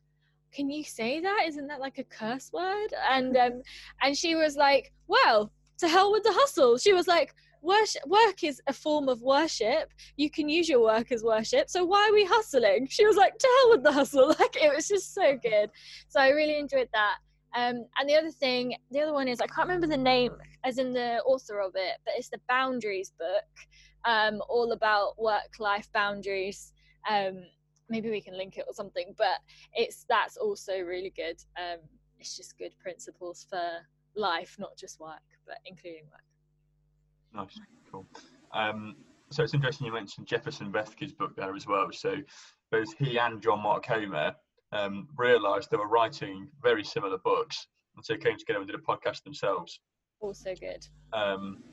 can 0.52 0.70
you 0.70 0.84
say 0.84 1.20
that? 1.20 1.44
Isn't 1.48 1.68
that 1.68 1.80
like 1.80 1.98
a 1.98 2.04
curse 2.04 2.52
word? 2.54 2.90
And 3.10 3.36
um 3.46 3.62
and 4.02 4.18
she 4.18 4.36
was 4.36 4.56
like 4.56 4.92
well 5.08 5.52
to 5.80 5.88
hell 5.88 6.12
with 6.12 6.24
the 6.24 6.34
hustle. 6.34 6.78
She 6.78 6.94
was 6.94 7.08
like 7.08 7.34
worship, 7.62 8.04
work 8.08 8.44
is 8.44 8.62
a 8.68 8.74
form 8.74 9.10
of 9.10 9.22
worship. 9.22 9.92
You 10.16 10.30
can 10.30 10.48
use 10.48 10.70
your 10.70 10.82
work 10.82 11.12
as 11.12 11.24
worship. 11.24 11.70
So 11.70 11.84
why 11.84 12.08
are 12.10 12.14
we 12.14 12.26
hustling? 12.26 12.88
She 12.90 13.06
was 13.06 13.18
like 13.18 13.38
to 13.38 13.48
hell 13.60 13.72
with 13.72 13.84
the 13.84 13.92
hustle. 13.92 14.36
Like 14.40 14.56
it 14.62 14.74
was 14.74 14.88
just 14.88 15.14
so 15.14 15.38
good. 15.42 15.70
So 16.10 16.20
i 16.20 16.30
really 16.30 16.60
enjoyed 16.60 16.90
that. 16.94 17.16
Um, 17.56 17.86
and 17.98 18.10
the 18.10 18.16
other 18.16 18.32
thing, 18.32 18.76
the 18.92 19.00
other 19.00 19.14
one 19.14 19.30
is 19.30 19.40
I 19.40 19.48
can't 19.48 19.68
remember 19.68 19.88
the 19.88 19.98
name, 19.98 20.34
as 20.66 20.78
in 20.78 20.92
the 20.92 21.20
author 21.26 21.62
of 21.62 21.72
it, 21.76 21.98
but 22.04 22.14
it's 22.18 22.30
the 22.30 22.40
Boundaries 22.50 23.14
book, 23.18 23.46
um, 24.04 24.42
all 24.50 24.74
about 24.74 25.14
work-life 25.18 25.88
boundaries. 25.94 26.74
Um, 27.10 27.46
maybe 27.90 28.10
we 28.10 28.22
can 28.22 28.38
link 28.38 28.58
it 28.58 28.66
or 28.68 28.74
something, 28.74 29.14
but 29.18 29.40
it's 29.74 30.06
that's 30.10 30.38
also 30.38 30.80
really 30.80 31.14
good. 31.16 31.38
Um, 31.58 31.80
it's 32.20 32.36
just 32.36 32.58
good 32.58 32.78
principles 32.80 33.46
for 33.50 33.62
life, 34.16 34.56
not 34.60 34.78
just 34.78 35.00
work, 35.00 35.22
but 35.46 35.58
including 35.66 36.04
work. 36.06 36.22
Nice, 37.34 37.60
cool. 37.92 38.06
Um, 38.54 38.96
so 39.32 39.44
it's 39.44 39.54
interesting 39.54 39.88
you 39.88 39.94
mentioned 39.94 40.28
Jefferson 40.28 40.72
Bethke's 40.72 41.12
book 41.12 41.36
there 41.36 41.56
as 41.56 41.68
well. 41.68 41.90
So 41.92 42.16
both 42.72 42.94
he 42.98 43.18
and 43.18 43.42
John 43.42 43.62
Mark 43.62 43.86
Comer 43.86 44.36
um, 44.72 45.08
realised 45.18 45.70
they 45.72 45.78
were 45.78 45.88
writing 45.88 46.48
very 46.62 46.84
similar 46.84 47.18
books, 47.18 47.68
and 47.96 48.06
so 48.06 48.16
came 48.16 48.38
together 48.38 48.60
and 48.60 48.68
did 48.68 48.76
a 48.76 48.80
podcast 48.80 49.24
themselves. 49.24 49.80
Also 50.22 50.54
good. 50.60 50.88
Um, 51.14 51.64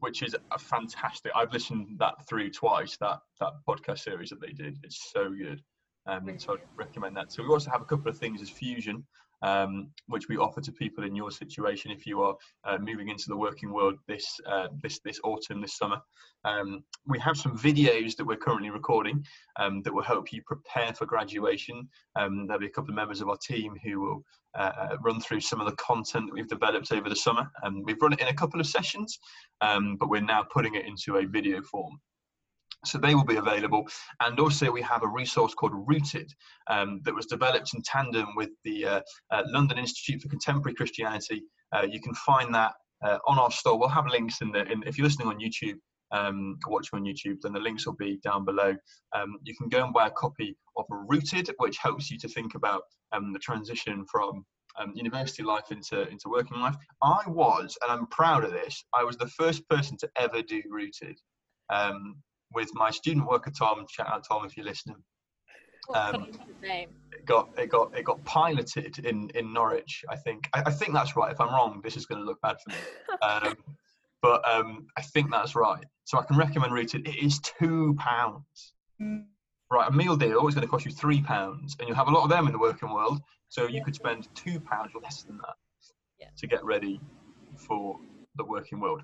which 0.00 0.22
is 0.22 0.36
a 0.52 0.58
fantastic. 0.58 1.32
I've 1.34 1.52
listened 1.52 1.88
that 1.98 2.26
through 2.28 2.50
twice. 2.50 2.96
That 2.98 3.20
that 3.40 3.52
podcast 3.68 4.00
series 4.00 4.30
that 4.30 4.40
they 4.40 4.52
did, 4.52 4.78
it's 4.82 5.10
so 5.12 5.30
good. 5.30 5.62
Um, 6.06 6.38
so 6.38 6.54
I'd 6.54 6.60
recommend 6.76 7.16
that. 7.16 7.32
So 7.32 7.42
we 7.42 7.48
also 7.50 7.70
have 7.70 7.82
a 7.82 7.84
couple 7.84 8.10
of 8.10 8.16
things 8.16 8.40
as 8.40 8.48
Fusion, 8.48 9.04
um, 9.42 9.90
which 10.06 10.28
we 10.28 10.36
offer 10.36 10.60
to 10.60 10.72
people 10.72 11.04
in 11.04 11.14
your 11.14 11.30
situation 11.30 11.90
if 11.90 12.06
you 12.06 12.22
are 12.22 12.36
uh, 12.64 12.78
moving 12.78 13.08
into 13.08 13.28
the 13.28 13.36
working 13.36 13.72
world 13.72 13.94
this 14.06 14.40
uh, 14.46 14.68
this 14.82 15.00
this 15.04 15.20
autumn, 15.24 15.60
this 15.60 15.76
summer. 15.76 16.00
Um, 16.44 16.84
we 17.06 17.18
have 17.18 17.36
some 17.36 17.56
videos 17.58 18.16
that 18.16 18.24
we're 18.24 18.36
currently 18.36 18.70
recording 18.70 19.24
um, 19.58 19.82
that 19.82 19.92
will 19.92 20.02
help 20.02 20.32
you 20.32 20.42
prepare 20.46 20.92
for 20.94 21.04
graduation. 21.04 21.88
Um, 22.16 22.46
there'll 22.46 22.60
be 22.60 22.66
a 22.66 22.70
couple 22.70 22.90
of 22.90 22.96
members 22.96 23.20
of 23.20 23.28
our 23.28 23.38
team 23.38 23.74
who 23.84 24.00
will 24.00 24.22
uh, 24.56 24.72
uh 24.78 24.96
run 25.02 25.20
through 25.20 25.40
some 25.40 25.60
of 25.60 25.66
the 25.66 25.76
content 25.76 26.26
that 26.26 26.34
we've 26.34 26.48
developed 26.48 26.92
over 26.92 27.08
the 27.08 27.16
summer. 27.16 27.50
And 27.62 27.84
we've 27.84 28.00
run 28.00 28.12
it 28.12 28.20
in 28.20 28.28
a 28.28 28.34
couple 28.34 28.60
of 28.60 28.66
sessions, 28.66 29.18
um, 29.60 29.96
but 29.96 30.08
we're 30.08 30.20
now 30.20 30.44
putting 30.44 30.74
it 30.74 30.86
into 30.86 31.16
a 31.16 31.26
video 31.26 31.60
form. 31.62 31.98
So 32.84 32.98
they 32.98 33.14
will 33.14 33.24
be 33.24 33.36
available. 33.36 33.86
And 34.24 34.38
also, 34.38 34.70
we 34.70 34.82
have 34.82 35.02
a 35.02 35.08
resource 35.08 35.52
called 35.54 35.72
Rooted 35.74 36.32
um, 36.68 37.00
that 37.04 37.14
was 37.14 37.26
developed 37.26 37.74
in 37.74 37.82
tandem 37.82 38.28
with 38.36 38.50
the 38.64 38.84
uh, 38.84 39.00
uh, 39.32 39.42
London 39.46 39.78
Institute 39.78 40.22
for 40.22 40.28
Contemporary 40.28 40.74
Christianity. 40.74 41.42
Uh, 41.74 41.82
you 41.82 42.00
can 42.00 42.14
find 42.14 42.54
that 42.54 42.72
uh, 43.04 43.18
on 43.26 43.38
our 43.38 43.50
store. 43.50 43.78
We'll 43.78 43.88
have 43.88 44.06
links 44.06 44.40
in 44.40 44.52
the, 44.52 44.70
in, 44.70 44.82
if 44.86 44.96
you're 44.96 45.06
listening 45.06 45.28
on 45.28 45.40
YouTube, 45.40 45.78
um, 46.12 46.56
watching 46.66 46.98
on 46.98 47.04
YouTube, 47.04 47.40
then 47.42 47.52
the 47.52 47.60
links 47.60 47.84
will 47.84 47.96
be 47.96 48.18
down 48.22 48.44
below. 48.44 48.74
Um, 49.14 49.38
you 49.42 49.54
can 49.56 49.68
go 49.68 49.84
and 49.84 49.92
buy 49.92 50.06
a 50.06 50.12
copy 50.12 50.56
of 50.76 50.84
Rooted, 50.88 51.50
which 51.58 51.78
helps 51.78 52.10
you 52.10 52.18
to 52.18 52.28
think 52.28 52.54
about 52.54 52.82
um, 53.12 53.32
the 53.32 53.38
transition 53.38 54.04
from 54.10 54.44
um, 54.78 54.92
university 54.94 55.42
life 55.42 55.70
into, 55.70 56.08
into 56.08 56.28
working 56.28 56.58
life. 56.60 56.76
I 57.02 57.22
was, 57.26 57.76
and 57.82 57.90
I'm 57.90 58.06
proud 58.06 58.44
of 58.44 58.52
this, 58.52 58.84
I 58.94 59.04
was 59.04 59.16
the 59.16 59.26
first 59.26 59.68
person 59.68 59.96
to 59.98 60.08
ever 60.16 60.42
do 60.42 60.62
Rooted. 60.70 61.18
Um, 61.70 62.16
with 62.52 62.70
my 62.74 62.90
student 62.90 63.26
worker 63.26 63.50
Tom. 63.50 63.84
Shout 63.90 64.08
out 64.08 64.24
Tom 64.28 64.44
if 64.44 64.56
you're 64.56 64.66
listening. 64.66 64.96
Um. 65.94 66.28
It 66.62 67.24
got 67.24 67.50
it 67.58 67.68
got 67.70 67.96
it 67.96 68.04
got 68.04 68.22
piloted 68.24 68.98
in 69.00 69.30
in 69.30 69.52
Norwich. 69.52 70.04
I 70.08 70.16
think 70.16 70.48
I, 70.52 70.62
I 70.66 70.70
think 70.70 70.92
that's 70.92 71.16
right. 71.16 71.32
If 71.32 71.40
I'm 71.40 71.48
wrong, 71.48 71.80
this 71.82 71.96
is 71.96 72.06
going 72.06 72.20
to 72.20 72.24
look 72.26 72.40
bad 72.42 72.56
for 72.62 72.70
me. 72.70 72.76
Um, 73.22 73.54
but 74.22 74.48
um, 74.48 74.86
I 74.96 75.02
think 75.02 75.30
that's 75.30 75.54
right. 75.54 75.84
So 76.04 76.18
I 76.18 76.22
can 76.24 76.36
recommend 76.36 76.72
Rooted. 76.72 77.06
It 77.06 77.16
is 77.24 77.40
two 77.40 77.94
pounds. 77.98 78.74
Mm. 79.00 79.24
Right, 79.70 79.88
a 79.88 79.92
meal 79.92 80.16
deal 80.16 80.46
is 80.48 80.54
going 80.54 80.66
to 80.66 80.70
cost 80.70 80.86
you 80.86 80.90
three 80.92 81.20
pounds, 81.20 81.76
and 81.78 81.88
you'll 81.88 81.96
have 81.96 82.08
a 82.08 82.10
lot 82.10 82.24
of 82.24 82.30
them 82.30 82.46
in 82.46 82.52
the 82.52 82.58
working 82.58 82.92
world. 82.92 83.20
So 83.48 83.66
you 83.66 83.84
could 83.84 83.94
spend 83.94 84.28
two 84.34 84.60
pounds 84.60 84.92
or 84.94 85.00
less 85.02 85.22
than 85.24 85.36
that 85.38 85.54
Yeah. 86.18 86.28
to 86.38 86.46
get 86.46 86.64
ready 86.64 87.00
for 87.56 87.98
the 88.36 88.44
working 88.44 88.80
world. 88.80 89.02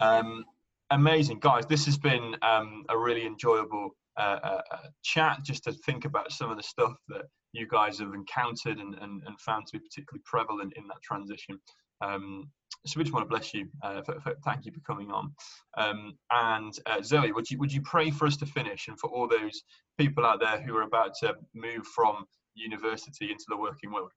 Um, 0.00 0.44
amazing, 0.92 1.38
guys. 1.40 1.66
This 1.66 1.84
has 1.86 1.98
been 1.98 2.36
um, 2.42 2.84
a 2.88 2.96
really 2.96 3.26
enjoyable 3.26 3.90
uh, 4.18 4.38
uh, 4.42 4.60
uh, 4.70 4.76
chat 5.02 5.38
just 5.44 5.64
to 5.64 5.72
think 5.72 6.04
about 6.04 6.32
some 6.32 6.50
of 6.50 6.56
the 6.56 6.62
stuff 6.62 6.92
that 7.08 7.22
you 7.52 7.66
guys 7.66 7.98
have 7.98 8.14
encountered 8.14 8.78
and, 8.78 8.94
and, 8.94 9.22
and 9.26 9.40
found 9.40 9.66
to 9.66 9.72
be 9.72 9.78
particularly 9.78 10.22
prevalent 10.24 10.72
in 10.76 10.86
that 10.86 11.02
transition. 11.02 11.58
Um, 12.00 12.50
so 12.84 12.98
we 12.98 13.04
just 13.04 13.14
want 13.14 13.24
to 13.24 13.28
bless 13.28 13.54
you. 13.54 13.68
Uh, 13.82 14.02
for, 14.02 14.20
for, 14.20 14.34
thank 14.44 14.66
you 14.66 14.72
for 14.72 14.80
coming 14.80 15.10
on. 15.10 15.32
Um, 15.78 16.14
and 16.30 16.72
uh, 16.86 17.00
Zoe, 17.02 17.32
would 17.32 17.48
you 17.50 17.58
would 17.58 17.72
you 17.72 17.80
pray 17.82 18.10
for 18.10 18.26
us 18.26 18.36
to 18.38 18.46
finish 18.46 18.88
and 18.88 18.98
for 18.98 19.08
all 19.10 19.28
those 19.28 19.62
people 19.98 20.26
out 20.26 20.40
there 20.40 20.60
who 20.60 20.76
are 20.76 20.82
about 20.82 21.14
to 21.20 21.34
move 21.54 21.86
from 21.94 22.24
university 22.54 23.30
into 23.30 23.44
the 23.48 23.56
working 23.56 23.92
world? 23.92 24.10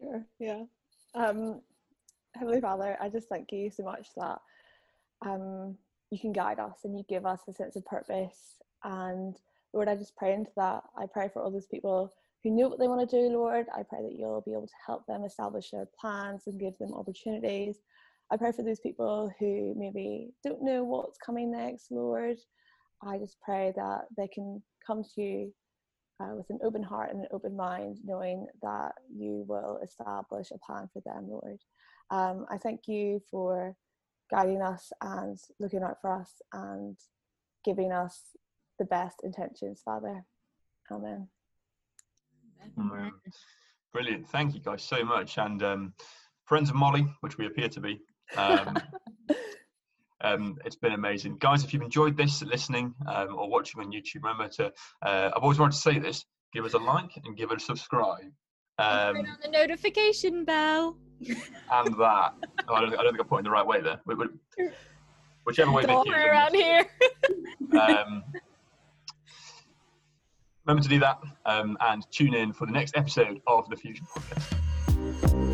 Sure, 0.00 0.24
yeah. 0.40 0.62
Um, 1.14 1.60
Heavenly 2.34 2.60
Father, 2.60 2.96
I 3.00 3.08
just 3.08 3.28
thank 3.28 3.52
you 3.52 3.70
so 3.70 3.84
much 3.84 4.08
that 4.16 4.40
um, 5.24 5.76
you 6.14 6.20
can 6.20 6.32
guide 6.32 6.60
us 6.60 6.84
and 6.84 6.96
you 6.96 7.04
give 7.08 7.26
us 7.26 7.40
a 7.48 7.52
sense 7.52 7.74
of 7.74 7.84
purpose. 7.84 8.62
And 8.84 9.36
Lord, 9.72 9.88
I 9.88 9.96
just 9.96 10.16
pray 10.16 10.32
into 10.32 10.52
that. 10.56 10.84
I 10.96 11.06
pray 11.12 11.28
for 11.32 11.42
all 11.42 11.50
those 11.50 11.66
people 11.66 12.14
who 12.44 12.50
know 12.50 12.68
what 12.68 12.78
they 12.78 12.86
want 12.86 13.08
to 13.08 13.16
do, 13.16 13.36
Lord. 13.36 13.66
I 13.74 13.82
pray 13.82 14.02
that 14.02 14.16
you'll 14.16 14.42
be 14.42 14.52
able 14.52 14.68
to 14.68 14.72
help 14.86 15.06
them 15.06 15.24
establish 15.24 15.70
their 15.70 15.88
plans 16.00 16.44
and 16.46 16.60
give 16.60 16.78
them 16.78 16.94
opportunities. 16.94 17.78
I 18.30 18.36
pray 18.36 18.52
for 18.52 18.62
those 18.62 18.78
people 18.78 19.32
who 19.40 19.74
maybe 19.76 20.30
don't 20.44 20.62
know 20.62 20.84
what's 20.84 21.18
coming 21.18 21.50
next, 21.50 21.90
Lord. 21.90 22.36
I 23.02 23.18
just 23.18 23.40
pray 23.40 23.72
that 23.74 24.02
they 24.16 24.28
can 24.28 24.62
come 24.86 25.02
to 25.02 25.20
you 25.20 25.52
uh, 26.20 26.36
with 26.36 26.48
an 26.50 26.60
open 26.62 26.82
heart 26.82 27.10
and 27.12 27.22
an 27.22 27.28
open 27.32 27.56
mind, 27.56 27.98
knowing 28.04 28.46
that 28.62 28.92
you 29.12 29.44
will 29.48 29.80
establish 29.82 30.52
a 30.52 30.58
plan 30.58 30.88
for 30.92 31.02
them, 31.04 31.26
Lord. 31.28 31.58
Um, 32.10 32.46
I 32.48 32.58
thank 32.58 32.86
you 32.86 33.20
for 33.30 33.74
guiding 34.34 34.62
us 34.62 34.92
and 35.00 35.38
looking 35.60 35.82
out 35.82 36.00
for 36.00 36.10
us 36.12 36.42
and 36.52 36.96
giving 37.64 37.92
us 37.92 38.20
the 38.80 38.84
best 38.84 39.16
intentions, 39.22 39.80
Father. 39.84 40.24
Amen. 40.90 41.28
Amen. 42.78 43.12
Brilliant. 43.92 44.28
Thank 44.30 44.54
you 44.54 44.60
guys 44.60 44.82
so 44.82 45.04
much. 45.04 45.38
And 45.38 45.62
um, 45.62 45.94
friends 46.46 46.68
of 46.68 46.74
Molly, 46.74 47.06
which 47.20 47.38
we 47.38 47.46
appear 47.46 47.68
to 47.68 47.80
be, 47.80 48.00
um, 48.36 48.76
um, 50.20 50.56
it's 50.64 50.76
been 50.76 50.92
amazing. 50.94 51.36
Guys, 51.38 51.62
if 51.62 51.72
you've 51.72 51.82
enjoyed 51.82 52.16
this 52.16 52.42
listening 52.42 52.92
um, 53.06 53.36
or 53.36 53.48
watching 53.48 53.80
on 53.80 53.92
YouTube, 53.92 54.24
remember 54.24 54.48
to, 54.48 54.66
uh, 55.02 55.30
I've 55.34 55.42
always 55.42 55.60
wanted 55.60 55.72
to 55.72 55.78
say 55.78 56.00
this, 56.00 56.24
give 56.52 56.64
us 56.64 56.74
a 56.74 56.78
like 56.78 57.10
and 57.24 57.36
give 57.36 57.52
us 57.52 57.62
a 57.62 57.66
subscribe. 57.66 58.32
Turn 58.80 59.16
Um, 59.16 59.16
on 59.16 59.38
the 59.42 59.50
notification 59.50 60.44
bell. 60.44 60.98
And 61.28 61.94
that. 61.98 62.34
Oh, 62.68 62.74
I, 62.74 62.80
don't 62.80 62.90
think, 62.90 63.00
I 63.00 63.04
don't 63.04 63.12
think 63.12 63.20
I 63.20 63.28
put 63.28 63.36
it 63.36 63.38
in 63.40 63.44
the 63.44 63.50
right 63.50 63.66
way 63.66 63.80
there. 63.80 64.00
Whichever 65.44 65.72
way 65.72 65.82
Don't 65.82 66.08
worry 66.08 66.28
around 66.28 66.54
here. 66.54 66.86
um, 67.72 68.24
remember 70.64 70.82
to 70.82 70.88
do 70.88 70.98
that 71.00 71.20
um, 71.44 71.76
and 71.80 72.06
tune 72.10 72.34
in 72.34 72.52
for 72.52 72.66
the 72.66 72.72
next 72.72 72.96
episode 72.96 73.40
of 73.46 73.68
the 73.68 73.76
Fusion 73.76 74.06
Podcast. 74.06 75.53